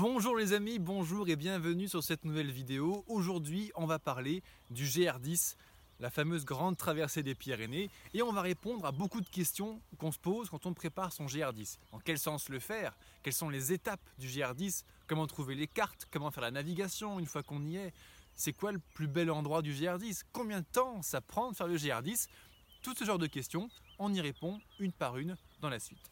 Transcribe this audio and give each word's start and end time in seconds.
Bonjour 0.00 0.34
les 0.34 0.54
amis, 0.54 0.78
bonjour 0.78 1.28
et 1.28 1.36
bienvenue 1.36 1.86
sur 1.86 2.02
cette 2.02 2.24
nouvelle 2.24 2.50
vidéo. 2.50 3.04
Aujourd'hui, 3.06 3.70
on 3.74 3.84
va 3.84 3.98
parler 3.98 4.42
du 4.70 4.86
GR10, 4.86 5.56
la 5.98 6.08
fameuse 6.08 6.46
grande 6.46 6.78
traversée 6.78 7.22
des 7.22 7.34
Pyrénées, 7.34 7.90
et 8.14 8.22
on 8.22 8.32
va 8.32 8.40
répondre 8.40 8.86
à 8.86 8.92
beaucoup 8.92 9.20
de 9.20 9.28
questions 9.28 9.78
qu'on 9.98 10.10
se 10.10 10.18
pose 10.18 10.48
quand 10.48 10.64
on 10.64 10.72
prépare 10.72 11.12
son 11.12 11.26
GR10. 11.26 11.76
En 11.92 11.98
quel 11.98 12.18
sens 12.18 12.48
le 12.48 12.60
faire? 12.60 12.96
Quelles 13.22 13.34
sont 13.34 13.50
les 13.50 13.74
étapes 13.74 14.00
du 14.18 14.26
GR10 14.28 14.84
Comment 15.06 15.26
trouver 15.26 15.54
les 15.54 15.66
cartes? 15.66 16.06
Comment 16.10 16.30
faire 16.30 16.44
la 16.44 16.50
navigation 16.50 17.18
une 17.18 17.26
fois 17.26 17.42
qu'on 17.42 17.62
y 17.62 17.76
est? 17.76 17.92
C'est 18.34 18.54
quoi 18.54 18.72
le 18.72 18.80
plus 18.94 19.06
bel 19.06 19.30
endroit 19.30 19.60
du 19.60 19.74
GR10 19.74 20.22
Combien 20.32 20.60
de 20.60 20.66
temps 20.72 21.02
ça 21.02 21.20
prend 21.20 21.50
de 21.50 21.56
faire 21.56 21.68
le 21.68 21.76
GR10 21.76 22.28
Tout 22.80 22.94
ce 22.94 23.04
genre 23.04 23.18
de 23.18 23.26
questions, 23.26 23.68
on 23.98 24.14
y 24.14 24.22
répond 24.22 24.62
une 24.78 24.92
par 24.92 25.18
une 25.18 25.36
dans 25.60 25.68
la 25.68 25.78
suite. 25.78 26.10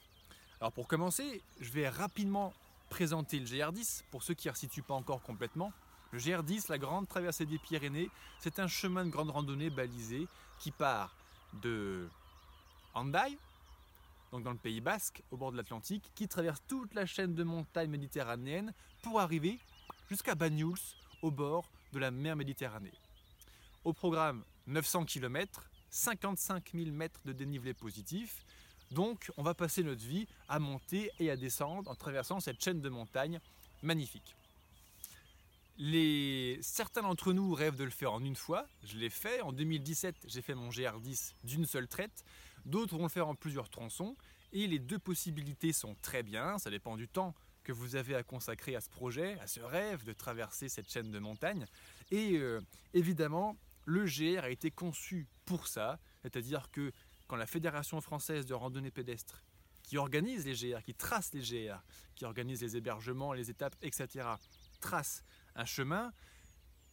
Alors 0.60 0.72
pour 0.72 0.88
commencer, 0.88 1.40
je 1.58 1.70
vais 1.70 1.88
rapidement 1.88 2.52
présenter 2.88 3.38
le 3.38 3.46
GR10 3.46 4.04
pour 4.10 4.22
ceux 4.22 4.34
qui 4.34 4.48
ne 4.48 4.52
resituent 4.52 4.82
pas 4.82 4.94
encore 4.94 5.22
complètement. 5.22 5.72
Le 6.12 6.18
GR10, 6.18 6.70
la 6.70 6.78
grande 6.78 7.06
traversée 7.08 7.46
des 7.46 7.58
Pyrénées, 7.58 8.10
c'est 8.40 8.58
un 8.58 8.66
chemin 8.66 9.04
de 9.04 9.10
grande 9.10 9.30
randonnée 9.30 9.70
balisé 9.70 10.26
qui 10.58 10.70
part 10.70 11.14
de 11.62 12.08
Hendaye, 12.94 13.38
donc 14.32 14.42
dans 14.42 14.52
le 14.52 14.58
Pays 14.58 14.80
Basque, 14.80 15.22
au 15.30 15.36
bord 15.36 15.52
de 15.52 15.56
l'Atlantique, 15.56 16.10
qui 16.14 16.28
traverse 16.28 16.60
toute 16.66 16.94
la 16.94 17.06
chaîne 17.06 17.34
de 17.34 17.44
montagnes 17.44 17.90
méditerranéennes 17.90 18.72
pour 19.02 19.20
arriver 19.20 19.58
jusqu'à 20.08 20.34
Banyuls, 20.34 20.78
au 21.22 21.30
bord 21.30 21.70
de 21.92 21.98
la 21.98 22.10
mer 22.10 22.36
Méditerranée. 22.36 22.92
Au 23.84 23.92
programme 23.92 24.44
900 24.66 25.04
km, 25.04 25.68
55 25.90 26.72
000 26.74 26.90
mètres 26.90 27.20
de 27.24 27.32
dénivelé 27.32 27.74
positif, 27.74 28.44
donc 28.90 29.30
on 29.36 29.42
va 29.42 29.54
passer 29.54 29.82
notre 29.82 30.04
vie 30.04 30.26
à 30.48 30.58
monter 30.58 31.10
et 31.18 31.30
à 31.30 31.36
descendre 31.36 31.90
en 31.90 31.94
traversant 31.94 32.40
cette 32.40 32.62
chaîne 32.62 32.80
de 32.80 32.88
montagnes 32.88 33.40
magnifique. 33.82 34.34
Certains 36.60 37.02
d'entre 37.02 37.32
nous 37.32 37.54
rêvent 37.54 37.76
de 37.76 37.84
le 37.84 37.90
faire 37.90 38.12
en 38.12 38.22
une 38.24 38.34
fois. 38.34 38.66
Je 38.82 38.96
l'ai 38.98 39.10
fait. 39.10 39.40
En 39.42 39.52
2017, 39.52 40.16
j'ai 40.26 40.42
fait 40.42 40.54
mon 40.54 40.70
GR10 40.70 41.34
d'une 41.44 41.66
seule 41.66 41.86
traite. 41.86 42.24
D'autres 42.64 42.96
vont 42.96 43.04
le 43.04 43.08
faire 43.08 43.28
en 43.28 43.36
plusieurs 43.36 43.68
tronçons. 43.68 44.16
Et 44.52 44.66
les 44.66 44.80
deux 44.80 44.98
possibilités 44.98 45.72
sont 45.72 45.94
très 46.02 46.24
bien. 46.24 46.58
Ça 46.58 46.70
dépend 46.70 46.96
du 46.96 47.06
temps 47.06 47.34
que 47.62 47.70
vous 47.70 47.94
avez 47.94 48.16
à 48.16 48.22
consacrer 48.22 48.74
à 48.74 48.80
ce 48.80 48.88
projet, 48.88 49.38
à 49.40 49.46
ce 49.46 49.60
rêve 49.60 50.02
de 50.04 50.12
traverser 50.12 50.68
cette 50.68 50.90
chaîne 50.90 51.12
de 51.12 51.18
montagnes. 51.18 51.66
Et 52.10 52.38
euh, 52.38 52.60
évidemment, 52.94 53.56
le 53.84 54.04
GR 54.06 54.42
a 54.42 54.50
été 54.50 54.70
conçu 54.70 55.26
pour 55.44 55.68
ça. 55.68 56.00
C'est-à-dire 56.22 56.70
que 56.72 56.92
quand 57.28 57.36
la 57.36 57.46
Fédération 57.46 58.00
française 58.00 58.46
de 58.46 58.54
randonnée 58.54 58.90
pédestre, 58.90 59.42
qui 59.82 59.96
organise 59.96 60.44
les 60.44 60.54
GR, 60.54 60.82
qui 60.82 60.94
trace 60.94 61.32
les 61.32 61.40
GR, 61.40 61.78
qui 62.16 62.24
organise 62.24 62.62
les 62.62 62.76
hébergements, 62.76 63.32
les 63.32 63.50
étapes, 63.50 63.76
etc., 63.82 64.28
trace 64.80 65.22
un 65.54 65.64
chemin, 65.64 66.12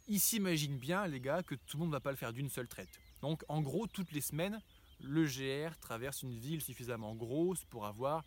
il 0.07 0.19
s'imagine 0.19 0.77
bien, 0.77 1.07
les 1.07 1.19
gars, 1.19 1.41
que 1.41 1.55
tout 1.55 1.77
le 1.77 1.79
monde 1.79 1.89
ne 1.89 1.95
va 1.95 1.99
pas 1.99 2.11
le 2.11 2.17
faire 2.17 2.31
d'une 2.31 2.49
seule 2.49 2.67
traite. 2.67 2.99
Donc, 3.21 3.43
en 3.47 3.61
gros, 3.61 3.87
toutes 3.87 4.11
les 4.11 4.21
semaines, 4.21 4.61
le 5.01 5.25
GR 5.25 5.75
traverse 5.79 6.21
une 6.21 6.37
ville 6.37 6.61
suffisamment 6.61 7.15
grosse 7.15 7.63
pour 7.65 7.85
avoir 7.85 8.23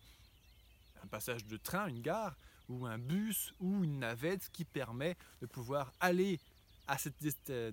un 1.02 1.06
passage 1.06 1.44
de 1.44 1.56
train, 1.56 1.86
une 1.86 2.02
gare, 2.02 2.36
ou 2.68 2.86
un 2.86 2.98
bus, 2.98 3.54
ou 3.60 3.84
une 3.84 4.00
navette 4.00 4.50
qui 4.52 4.64
permet 4.64 5.16
de 5.40 5.46
pouvoir 5.46 5.92
aller 6.00 6.40
à 6.86 6.98
cette 6.98 7.22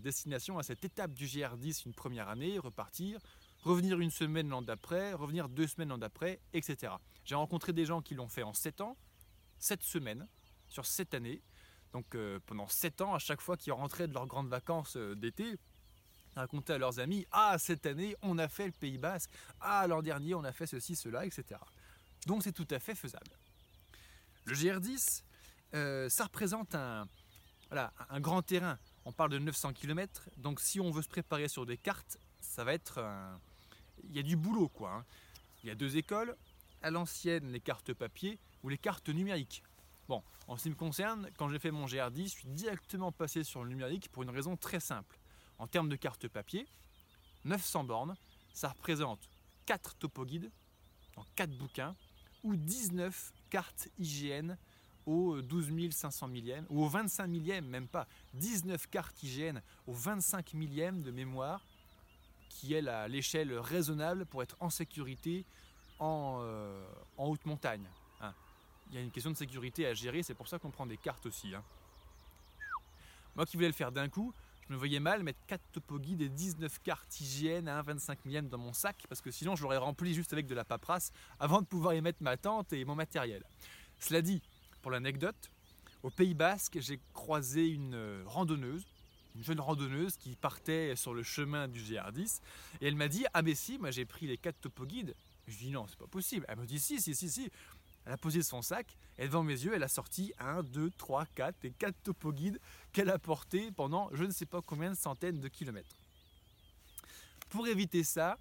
destination, 0.02 0.60
à 0.60 0.64
cette 0.64 0.84
étape 0.86 1.14
du 1.14 1.26
GR10 1.26 1.86
une 1.86 1.94
première 1.94 2.30
année, 2.30 2.60
repartir, 2.60 3.20
revenir 3.66 4.00
une 4.00 4.12
semaine 4.12 4.48
l'an 4.48 4.62
d'après, 4.62 5.14
revenir 5.14 5.50
deux 5.50 5.68
semaines 5.68 5.90
l'an 5.90 5.98
d'après, 5.98 6.40
etc. 6.54 6.94
J'ai 7.26 7.36
rencontré 7.36 7.74
des 7.74 7.86
gens 7.86 8.02
qui 8.02 8.14
l'ont 8.14 8.30
fait 8.30 8.44
en 8.44 8.54
sept 8.54 8.80
ans, 8.80 8.96
sept 9.58 9.82
semaines, 9.82 10.28
sur 10.68 10.86
sept 10.86 11.14
années. 11.14 11.42
Donc 11.92 12.14
euh, 12.16 12.40
pendant 12.46 12.68
sept 12.68 13.02
ans, 13.02 13.16
à 13.16 13.20
chaque 13.20 13.42
fois 13.42 13.58
qu'ils 13.58 13.74
rentraient 13.74 14.08
de 14.08 14.14
leurs 14.14 14.28
grandes 14.28 14.50
vacances 14.50 14.96
euh, 14.98 15.16
d'été, 15.16 15.58
racontaient 16.36 16.74
à 16.74 16.78
leurs 16.78 17.00
amis 17.00 17.26
Ah, 17.32 17.58
cette 17.58 17.86
année, 17.86 18.16
on 18.22 18.38
a 18.38 18.48
fait 18.48 18.68
le 18.68 18.72
Pays 18.72 18.98
Basque. 18.98 19.32
Ah, 19.60 19.88
l'an 19.88 20.02
dernier, 20.02 20.36
on 20.36 20.44
a 20.44 20.52
fait 20.52 20.68
ceci, 20.68 20.96
cela, 20.96 21.26
etc. 21.26 21.60
Donc 22.28 22.44
c'est 22.44 22.52
tout 22.52 22.68
à 22.70 22.80
fait 22.80 22.96
faisable. 22.96 23.32
Le 24.44 24.54
GR10, 24.54 25.24
euh, 25.74 26.08
ça 26.10 26.26
représente 26.26 26.76
un, 26.76 27.08
un 27.72 28.20
grand 28.20 28.44
terrain. 28.44 28.78
On 29.06 29.12
parle 29.12 29.32
de 29.32 29.40
900 29.40 29.74
km. 29.74 30.30
Donc 30.38 30.60
si 30.60 30.80
on 30.80 30.92
veut 30.92 31.02
se 31.02 31.10
préparer 31.10 31.48
sur 31.48 31.66
des 31.66 31.78
cartes, 31.78 32.18
ça 32.42 32.64
va 32.64 32.74
être 32.74 33.00
un, 33.00 33.40
il 34.04 34.16
y 34.16 34.20
a 34.20 34.24
du 34.24 34.36
boulot 34.36 34.70
quoi. 34.70 34.94
Hein. 34.94 35.06
Il 35.64 35.68
y 35.68 35.72
a 35.72 35.76
deux 35.76 35.98
écoles, 35.98 36.36
à 36.82 36.92
l'ancienne 36.92 37.52
les 37.52 37.60
cartes 37.60 37.94
papier 37.94 38.38
ou 38.64 38.70
les 38.70 38.78
cartes 38.78 39.10
numériques. 39.10 39.64
Bon, 40.08 40.22
en 40.48 40.58
ce 40.58 40.64
qui 40.64 40.70
me 40.70 40.76
concerne, 40.76 41.30
quand 41.38 41.50
j'ai 41.50 41.58
fait 41.58 41.72
mon 41.72 41.88
GR10, 41.88 42.24
je 42.24 42.30
suis 42.30 42.48
directement 42.48 43.12
passé 43.12 43.44
sur 43.44 43.64
le 43.64 43.70
numérique 43.70 44.10
pour 44.12 44.24
une 44.24 44.30
raison 44.30 44.56
très 44.56 44.80
simple. 44.80 45.18
En 45.58 45.68
termes 45.68 45.90
de 45.90 45.96
cartes 45.96 46.28
papier, 46.28 46.68
900 47.46 47.86
bornes, 47.86 48.16
ça 48.54 48.70
représente 48.70 49.30
4 49.66 49.96
topoguides, 49.96 50.52
dans 51.16 51.26
4 51.36 51.58
bouquins, 51.58 51.96
ou 52.44 52.56
19 52.56 53.34
cartes 53.50 53.90
IGN 53.98 54.56
au 55.06 55.42
12 55.42 55.92
500 55.92 56.28
millième, 56.28 56.66
ou 56.70 56.84
au 56.84 56.88
25 56.88 57.28
millième, 57.28 57.66
même 57.66 57.88
pas, 57.88 58.08
19 58.36 58.88
cartes 58.88 59.24
IGN 59.24 59.60
au 59.88 59.94
25 59.94 60.54
millième 60.54 61.02
de 61.02 61.12
mémoire, 61.12 61.66
qui 62.56 62.74
est 62.74 62.82
l'échelle 63.10 63.54
raisonnable 63.60 64.26
pour 64.26 64.42
être 64.42 64.56
en 64.62 64.70
sécurité 64.70 65.46
en, 66.00 66.40
euh, 66.42 66.86
haute 67.18 67.46
montagne. 67.46 67.86
Hein. 68.22 68.34
Il 68.90 68.96
y 68.96 68.98
a 68.98 69.02
une 69.02 69.12
question 69.12 69.32
de 69.32 69.36
sécurité 69.36 69.86
à 69.86 69.94
gérer, 69.94 70.24
c'est 70.24 70.34
pour 70.34 70.48
ça 70.48 70.58
qu'on 70.58 70.72
prend 70.72 70.86
des 70.86 70.98
cartes 70.98 71.26
aussi. 71.26 71.54
Hein. 71.54 71.64
Moi 73.36 73.46
qui 73.46 73.58
voulais 73.58 73.68
le 73.68 73.74
faire 73.74 73.92
d'un 73.92 74.08
coup, 74.08 74.34
je 74.68 74.74
me 74.74 74.78
voyais 74.78 75.02
mal 75.02 75.22
mettre 75.22 75.40
4 75.48 75.62
topoguides 75.74 76.22
et 76.22 76.30
19 76.30 76.82
cartes 76.82 77.20
hygiène 77.20 77.68
à 77.68 77.84
1,25 77.84 78.20
millième 78.24 78.48
dans 78.48 78.58
mon 78.58 78.72
sac, 78.72 79.04
parce 79.10 79.22
que 79.22 79.32
sinon 79.32 79.58
je 79.58 79.64
l'aurais 79.64 79.78
rempli 79.78 80.14
juste 80.14 80.32
avec 80.32 80.48
de 80.48 80.56
la 80.56 80.64
paperasse 80.64 81.12
avant 81.40 81.62
de 81.62 81.68
pouvoir 81.68 81.94
y 81.94 82.02
mettre 82.02 82.24
ma 82.24 82.38
tente 82.38 82.72
et 82.72 82.86
mon 82.86 82.96
matériel. 82.96 83.44
Cela 84.00 84.22
dit, 84.22 84.42
pour 84.82 84.92
l'anecdote, 84.92 85.52
au 86.04 86.10
Pays 86.10 86.34
Basque, 86.34 86.78
j'ai 86.80 87.02
croisé 87.14 87.68
une 87.68 87.96
euh, 87.96 88.24
randonneuse 88.26 88.86
une 89.36 89.44
jeune 89.44 89.60
randonneuse 89.60 90.18
qui 90.18 90.36
partait 90.36 90.96
sur 90.96 91.14
le 91.14 91.24
chemin 91.24 91.68
du 91.68 91.80
GR10 91.80 92.42
et 92.82 92.88
elle 92.88 92.96
m'a 92.96 93.08
dit 93.08 93.26
Ah, 93.34 93.42
mais 93.42 93.56
si, 93.56 93.78
moi 93.78 93.92
j'ai 93.92 94.06
pris 94.06 94.28
les 94.28 94.38
quatre 94.38 94.60
topoguides. 94.62 95.16
Je 95.48 95.58
dis 95.58 95.72
Non, 95.72 95.86
c'est 95.88 96.00
pas 96.00 96.08
possible. 96.08 96.46
Elle 96.48 96.60
me 96.60 96.66
dit 96.66 96.80
Si, 96.80 97.02
si, 97.02 97.16
si, 97.16 97.30
si. 97.30 97.52
Elle 98.06 98.14
a 98.14 98.18
posé 98.18 98.44
son 98.44 98.62
sac 98.62 98.98
et 99.18 99.26
devant 99.26 99.44
mes 99.44 99.54
yeux, 99.54 99.74
elle 99.74 99.84
a 99.84 99.88
sorti 99.88 100.32
1, 100.40 100.64
2, 100.64 100.92
3, 100.92 101.26
4 101.34 101.66
et 101.66 101.72
4 101.72 101.96
topoguides 102.04 102.60
qu'elle 102.94 103.10
a 103.10 103.18
portés 103.18 103.72
pendant 103.72 104.10
je 104.14 104.24
ne 104.24 104.32
sais 104.32 104.46
pas 104.46 104.62
combien 104.62 104.92
de 104.92 104.96
centaines 104.96 105.40
de 105.40 105.48
kilomètres. 105.48 105.96
Pour 107.50 107.68
éviter 107.68 108.04
ça, 108.04 108.38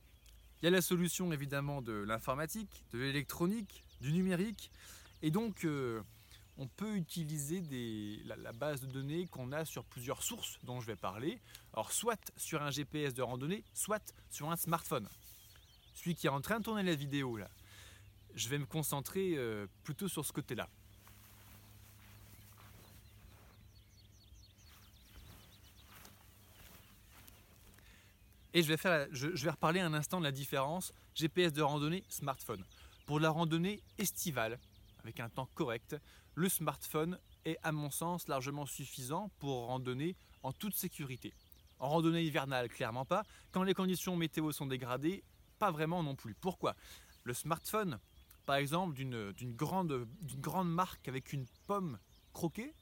il 0.61 0.67
y 0.67 0.69
a 0.69 0.71
la 0.71 0.83
solution 0.83 1.33
évidemment 1.33 1.83
de 1.83 1.93
l'informatique, 1.93 2.85
de 2.93 2.99
l'électronique, 2.99 3.85
du 4.01 4.13
numérique. 4.13 4.71
Et 5.23 5.31
donc, 5.31 5.65
euh, 5.65 6.03
on 6.57 6.67
peut 6.69 6.97
utiliser 6.97 7.63
la, 8.25 8.53
base 8.53 8.81
de 8.81 8.87
données 8.87 9.27
qu'on 9.27 9.53
a 9.53 9.65
sur 9.65 9.85
plusieurs 9.85 10.23
sources 10.23 10.59
dont 10.63 10.81
je 10.81 10.87
vais 10.87 10.97
parler. 10.97 11.41
Alors 11.73 11.93
soit 11.93 12.33
sur 12.37 12.63
un 12.63 12.71
GPS 12.71 13.15
de 13.15 13.23
randonnée, 13.23 13.65
soit 13.75 14.15
sur 14.31 14.51
un 14.51 14.57
smartphone. 14.57 15.09
Celui 15.95 16.15
qui 16.15 16.27
est 16.27 16.31
en 16.31 16.41
train 16.41 16.61
de 16.61 16.65
tourner 16.65 16.83
la 16.83 16.95
vidéo 16.95 17.37
là, 17.37 17.49
je 18.35 18.49
vais 18.49 18.59
me 18.59 18.67
concentrer 18.67 19.35
euh, 19.37 19.67
plutôt 19.83 20.09
sur 20.09 20.25
ce 20.25 20.33
côté-là. 20.33 20.69
Et 28.57 28.63
je 28.63 28.69
vais, 28.69 28.77
faire, 28.77 29.09
je 29.11 29.29
vais 29.29 29.51
reparler 29.51 29.81
un 29.81 29.95
instant 29.95 30.21
de 30.21 30.25
la 30.25 30.31
différence 30.31 30.93
GPS 31.17 31.53
de 31.53 31.63
randonnée, 31.63 32.05
smartphone. 32.09 32.65
Pour 33.05 33.19
la 33.19 33.31
randonnée 33.31 33.83
estivale, 33.99 34.61
avec 35.03 35.19
un 35.19 35.29
temps 35.29 35.49
correct, 35.55 35.97
le 36.35 36.49
smartphone 36.49 37.19
est 37.45 37.59
à 37.63 37.73
mon 37.73 37.91
sens 37.91 38.29
largement 38.29 38.67
suffisant 38.67 39.31
pour 39.39 39.67
randonner 39.67 40.17
en 40.43 40.53
toute 40.53 40.75
sécurité. 40.75 41.33
En 41.79 41.89
randonnée 41.89 42.23
hivernale, 42.23 42.69
clairement 42.69 43.05
pas. 43.05 43.23
Quand 43.53 43.63
les 43.63 43.75
conditions 43.75 44.17
météo 44.17 44.53
sont 44.53 44.67
dégradées, 44.67 45.23
pas 45.59 45.71
vraiment 45.71 46.03
non 46.03 46.15
plus. 46.15 46.35
Pourquoi? 46.35 46.75
Le 47.25 47.35
smartphone, 47.35 47.99
par 48.47 48.57
exemple, 48.57 48.95
d'une 48.95 49.55
grande, 49.55 50.07
marque 50.65 51.09
avec 51.09 51.33
une 51.33 51.47
pomme 51.67 51.99
croquée, 52.33 52.75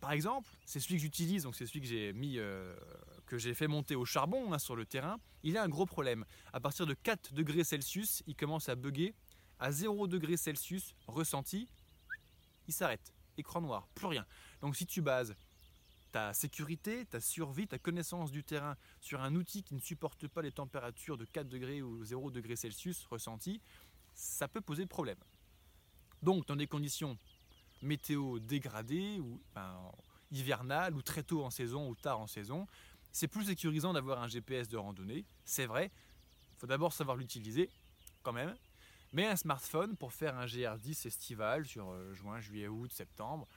par 0.00 0.12
exemple, 0.12 0.48
c'est 0.64 0.78
celui 0.78 0.94
que 0.94 1.02
j'utilise, 1.02 1.42
donc 1.42 1.56
c'est 1.56 1.66
celui 1.66 1.80
que 1.80 1.86
j'ai 1.86 2.14
euh, 2.38 3.54
fait 3.54 3.66
monter 3.66 3.96
au 3.96 4.04
charbon 4.04 4.52
hein, 4.52 4.58
sur 4.58 4.76
le 4.76 4.86
terrain. 4.86 5.18
Il 5.42 5.56
a 5.56 5.62
un 5.62 5.68
gros 5.68 5.86
problème. 5.86 6.24
À 6.52 6.60
partir 6.60 6.86
de 6.86 6.94
4 6.94 7.34
degrés 7.34 7.64
Celsius, 7.64 8.22
il 8.28 8.36
commence 8.36 8.68
à 8.68 8.76
bugger 8.76 9.14
à 9.58 9.72
0 9.72 10.06
degré 10.06 10.36
Celsius 10.36 10.94
ressenti, 11.08 11.68
il 12.68 12.72
s'arrête. 12.72 13.12
Écran 13.36 13.60
noir, 13.60 13.88
plus 13.94 14.06
rien. 14.06 14.26
Donc 14.60 14.76
si 14.76 14.86
tu 14.86 15.02
bases 15.02 15.34
ta 16.12 16.32
sécurité, 16.32 17.04
ta 17.04 17.20
survie, 17.20 17.66
ta 17.66 17.78
connaissance 17.78 18.30
du 18.30 18.42
terrain 18.42 18.76
sur 19.00 19.20
un 19.20 19.34
outil 19.34 19.62
qui 19.62 19.74
ne 19.74 19.80
supporte 19.80 20.26
pas 20.26 20.42
les 20.42 20.52
températures 20.52 21.18
de 21.18 21.24
4 21.24 21.48
degrés 21.48 21.82
ou 21.82 22.04
0 22.04 22.30
degré 22.30 22.56
Celsius 22.56 23.04
ressenti, 23.06 23.60
ça 24.14 24.48
peut 24.48 24.60
poser 24.60 24.86
problème. 24.86 25.18
Donc 26.22 26.46
dans 26.46 26.56
des 26.56 26.66
conditions 26.66 27.18
météo 27.82 28.38
dégradée 28.38 29.20
ou 29.20 29.40
hivernale 30.30 30.94
ou 30.94 31.02
très 31.02 31.22
tôt 31.22 31.44
en 31.44 31.50
saison 31.50 31.88
ou 31.88 31.94
tard 31.94 32.20
en 32.20 32.26
saison. 32.26 32.66
C'est 33.12 33.28
plus 33.28 33.44
sécurisant 33.44 33.92
d'avoir 33.92 34.22
un 34.22 34.28
GPS 34.28 34.68
de 34.68 34.76
randonnée, 34.76 35.24
c'est 35.44 35.66
vrai. 35.66 35.90
Il 36.56 36.60
faut 36.60 36.66
d'abord 36.66 36.92
savoir 36.92 37.16
l'utiliser 37.16 37.70
quand 38.22 38.32
même. 38.32 38.54
Mais 39.12 39.26
un 39.26 39.36
smartphone 39.36 39.96
pour 39.96 40.12
faire 40.12 40.36
un 40.36 40.46
GR10 40.46 41.06
estival 41.06 41.64
sur 41.66 41.90
euh, 41.90 42.12
juin, 42.12 42.40
juillet, 42.40 42.68
août, 42.68 42.92
septembre, 42.92 43.48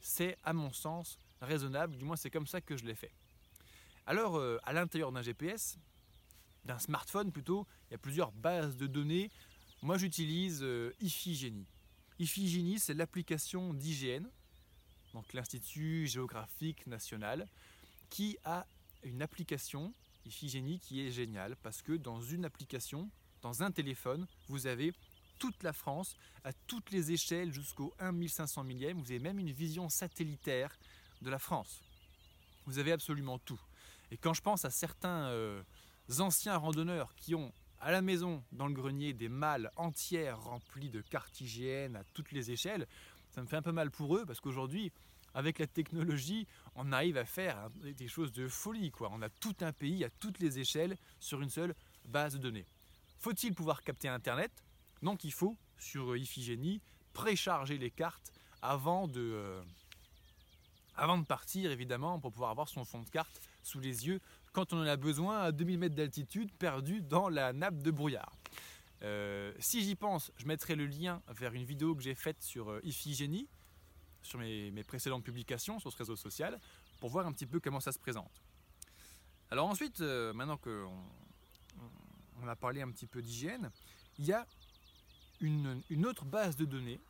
c'est 0.00 0.38
à 0.42 0.52
mon 0.52 0.72
sens 0.72 1.18
raisonnable, 1.40 1.96
du 1.96 2.04
moins 2.04 2.16
c'est 2.16 2.30
comme 2.30 2.46
ça 2.46 2.60
que 2.60 2.76
je 2.76 2.84
l'ai 2.84 2.94
fait. 2.94 3.12
Alors 4.06 4.36
euh, 4.36 4.58
à 4.64 4.72
l'intérieur 4.72 5.12
d'un 5.12 5.22
GPS, 5.22 5.78
d'un 6.64 6.78
smartphone 6.78 7.32
plutôt, 7.32 7.66
il 7.88 7.92
y 7.92 7.94
a 7.94 7.98
plusieurs 7.98 8.32
bases 8.32 8.76
de 8.76 8.86
données. 8.86 9.30
Moi 9.82 9.98
j'utilise 9.98 10.62
euh, 10.62 10.94
Iphigénie. 11.00 11.66
Iphigénie 12.18 12.78
c'est 12.78 12.94
l'application 12.94 13.74
d'IGN, 13.74 14.26
donc 15.12 15.32
l'Institut 15.34 16.06
géographique 16.06 16.86
national, 16.86 17.46
qui 18.08 18.38
a 18.44 18.66
une 19.02 19.20
application 19.20 19.92
Iphigénie 20.24 20.78
qui 20.80 21.06
est 21.06 21.10
géniale 21.10 21.56
parce 21.56 21.82
que 21.82 21.92
dans 21.92 22.22
une 22.22 22.46
application, 22.46 23.10
dans 23.44 23.62
un 23.62 23.70
téléphone, 23.70 24.26
vous 24.48 24.66
avez 24.66 24.94
toute 25.38 25.62
la 25.62 25.74
France 25.74 26.16
à 26.44 26.52
toutes 26.66 26.90
les 26.90 27.12
échelles 27.12 27.52
jusqu'au 27.52 27.92
1500 28.00 28.64
millième. 28.64 28.98
Vous 28.98 29.10
avez 29.10 29.18
même 29.18 29.38
une 29.38 29.52
vision 29.52 29.90
satellitaire 29.90 30.74
de 31.20 31.28
la 31.28 31.38
France. 31.38 31.82
Vous 32.64 32.78
avez 32.78 32.92
absolument 32.92 33.38
tout. 33.38 33.60
Et 34.10 34.16
quand 34.16 34.32
je 34.32 34.40
pense 34.40 34.64
à 34.64 34.70
certains 34.70 35.26
euh, 35.26 35.62
anciens 36.20 36.56
randonneurs 36.56 37.14
qui 37.16 37.34
ont 37.34 37.52
à 37.80 37.92
la 37.92 38.00
maison, 38.00 38.42
dans 38.52 38.66
le 38.66 38.72
grenier, 38.72 39.12
des 39.12 39.28
malles 39.28 39.70
entières 39.76 40.40
remplies 40.40 40.88
de 40.88 41.02
cartes 41.02 41.38
IGN 41.38 41.96
à 41.96 42.04
toutes 42.14 42.32
les 42.32 42.50
échelles, 42.50 42.86
ça 43.28 43.42
me 43.42 43.46
fait 43.46 43.56
un 43.56 43.62
peu 43.62 43.72
mal 43.72 43.90
pour 43.90 44.16
eux 44.16 44.24
parce 44.24 44.40
qu'aujourd'hui, 44.40 44.90
avec 45.34 45.58
la 45.58 45.66
technologie, 45.66 46.46
on 46.76 46.92
arrive 46.92 47.18
à 47.18 47.26
faire 47.26 47.68
des 47.82 48.08
choses 48.08 48.32
de 48.32 48.48
folie. 48.48 48.90
On 49.00 49.20
a 49.20 49.28
tout 49.28 49.56
un 49.60 49.72
pays 49.72 50.02
à 50.02 50.08
toutes 50.08 50.38
les 50.38 50.58
échelles 50.60 50.96
sur 51.20 51.42
une 51.42 51.50
seule 51.50 51.74
base 52.06 52.36
de 52.36 52.38
données. 52.38 52.64
Faut-il 53.24 53.54
pouvoir 53.54 53.82
capter 53.82 54.06
Internet? 54.08 54.52
Donc 55.00 55.24
il 55.24 55.32
faut, 55.32 55.56
sur 55.78 56.14
Iphigénie, 56.14 56.82
précharger 57.14 57.78
les 57.78 57.90
cartes 57.90 58.30
avant 58.60 59.08
de, 59.08 59.22
euh, 59.22 59.62
avant 60.94 61.16
de 61.16 61.24
partir, 61.24 61.70
évidemment, 61.70 62.20
pour 62.20 62.32
pouvoir 62.32 62.50
avoir 62.50 62.68
son 62.68 62.84
fond 62.84 63.00
de 63.00 63.08
carte 63.08 63.40
sous 63.62 63.80
les 63.80 64.06
yeux 64.06 64.20
quand 64.52 64.74
on 64.74 64.82
en 64.82 64.86
a 64.86 64.96
besoin 64.96 65.40
à 65.40 65.52
2000 65.52 65.78
mètres 65.78 65.94
d'altitude 65.94 66.52
perdu 66.52 67.00
dans 67.00 67.30
la 67.30 67.54
nappe 67.54 67.78
de 67.78 67.90
brouillard. 67.90 68.36
Euh, 69.00 69.54
si 69.58 69.82
j'y 69.82 69.94
pense, 69.94 70.30
je 70.36 70.44
mettrai 70.44 70.74
le 70.76 70.84
lien 70.84 71.22
vers 71.28 71.54
une 71.54 71.64
vidéo 71.64 71.94
que 71.94 72.02
j'ai 72.02 72.14
faite 72.14 72.42
sur 72.42 72.72
euh, 72.72 72.80
Iphigénie, 72.84 73.48
sur 74.20 74.38
mes, 74.38 74.84
précédentes 74.84 75.24
publications 75.24 75.78
sur 75.78 75.90
ce 75.90 75.96
réseau 75.96 76.16
social, 76.16 76.60
pour 77.00 77.08
voir 77.08 77.26
un 77.26 77.32
petit 77.32 77.46
peu 77.46 77.58
comment 77.58 77.80
ça 77.80 77.90
se 77.90 77.98
présente. 77.98 78.42
Alors 79.50 79.66
ensuite, 79.66 80.02
euh, 80.02 80.34
maintenant 80.34 80.58
qu'on 80.58 80.92
on 82.44 82.48
a 82.48 82.56
parlé 82.56 82.82
un 82.82 82.90
petit 82.90 83.06
peu 83.06 83.22
d'hygiène, 83.22 83.70
il 84.18 84.26
y 84.26 84.32
a 84.32 84.46
une, 85.40 85.82
autre 86.04 86.24
base 86.24 86.56
de 86.56 86.64
données 86.64 87.00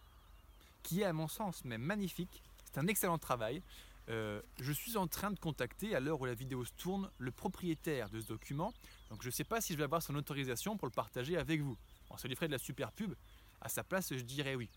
qui 0.83 1.01
est 1.01 1.05
à 1.05 1.13
mon 1.13 1.29
sens 1.29 1.65
même 1.65 1.83
magnifique. 1.83 2.43
C'est 2.65 2.79
un 2.79 2.87
excellent 2.87 3.19
travail. 3.19 3.63
Euh, 4.11 4.43
je 4.61 4.73
suis 4.73 4.97
en 4.97 5.07
train 5.07 5.31
de 5.31 5.39
contacter, 5.39 5.95
à 5.95 6.01
l'heure 6.01 6.21
où 6.21 6.27
la 6.27 6.35
vidéo 6.35 6.65
se 6.65 6.73
tourne, 6.73 7.11
le 7.19 7.31
propriétaire 7.31 8.11
de 8.11 8.21
ce 8.21 8.27
document. 8.27 8.73
Donc 9.11 9.23
je 9.23 9.29
ne 9.29 9.33
sais 9.33 9.45
pas 9.45 9.61
si 9.61 9.73
je 9.73 9.79
vais 9.79 9.85
avoir 9.85 10.03
son 10.03 10.15
autorisation 10.15 10.77
pour 10.77 10.87
le 10.87 10.93
partager 10.93 11.37
avec 11.37 11.61
vous. 11.61 11.77
Bon, 12.09 12.17
ça 12.17 12.29
lui 12.29 12.35
ferait 12.35 12.49
de 12.49 12.53
la 12.53 12.59
super 12.59 12.93
pub. 12.93 13.15
À 13.61 13.69
sa 13.69 13.83
place, 13.83 14.15
je 14.15 14.23
dirais 14.23 14.55
oui. 14.55 14.69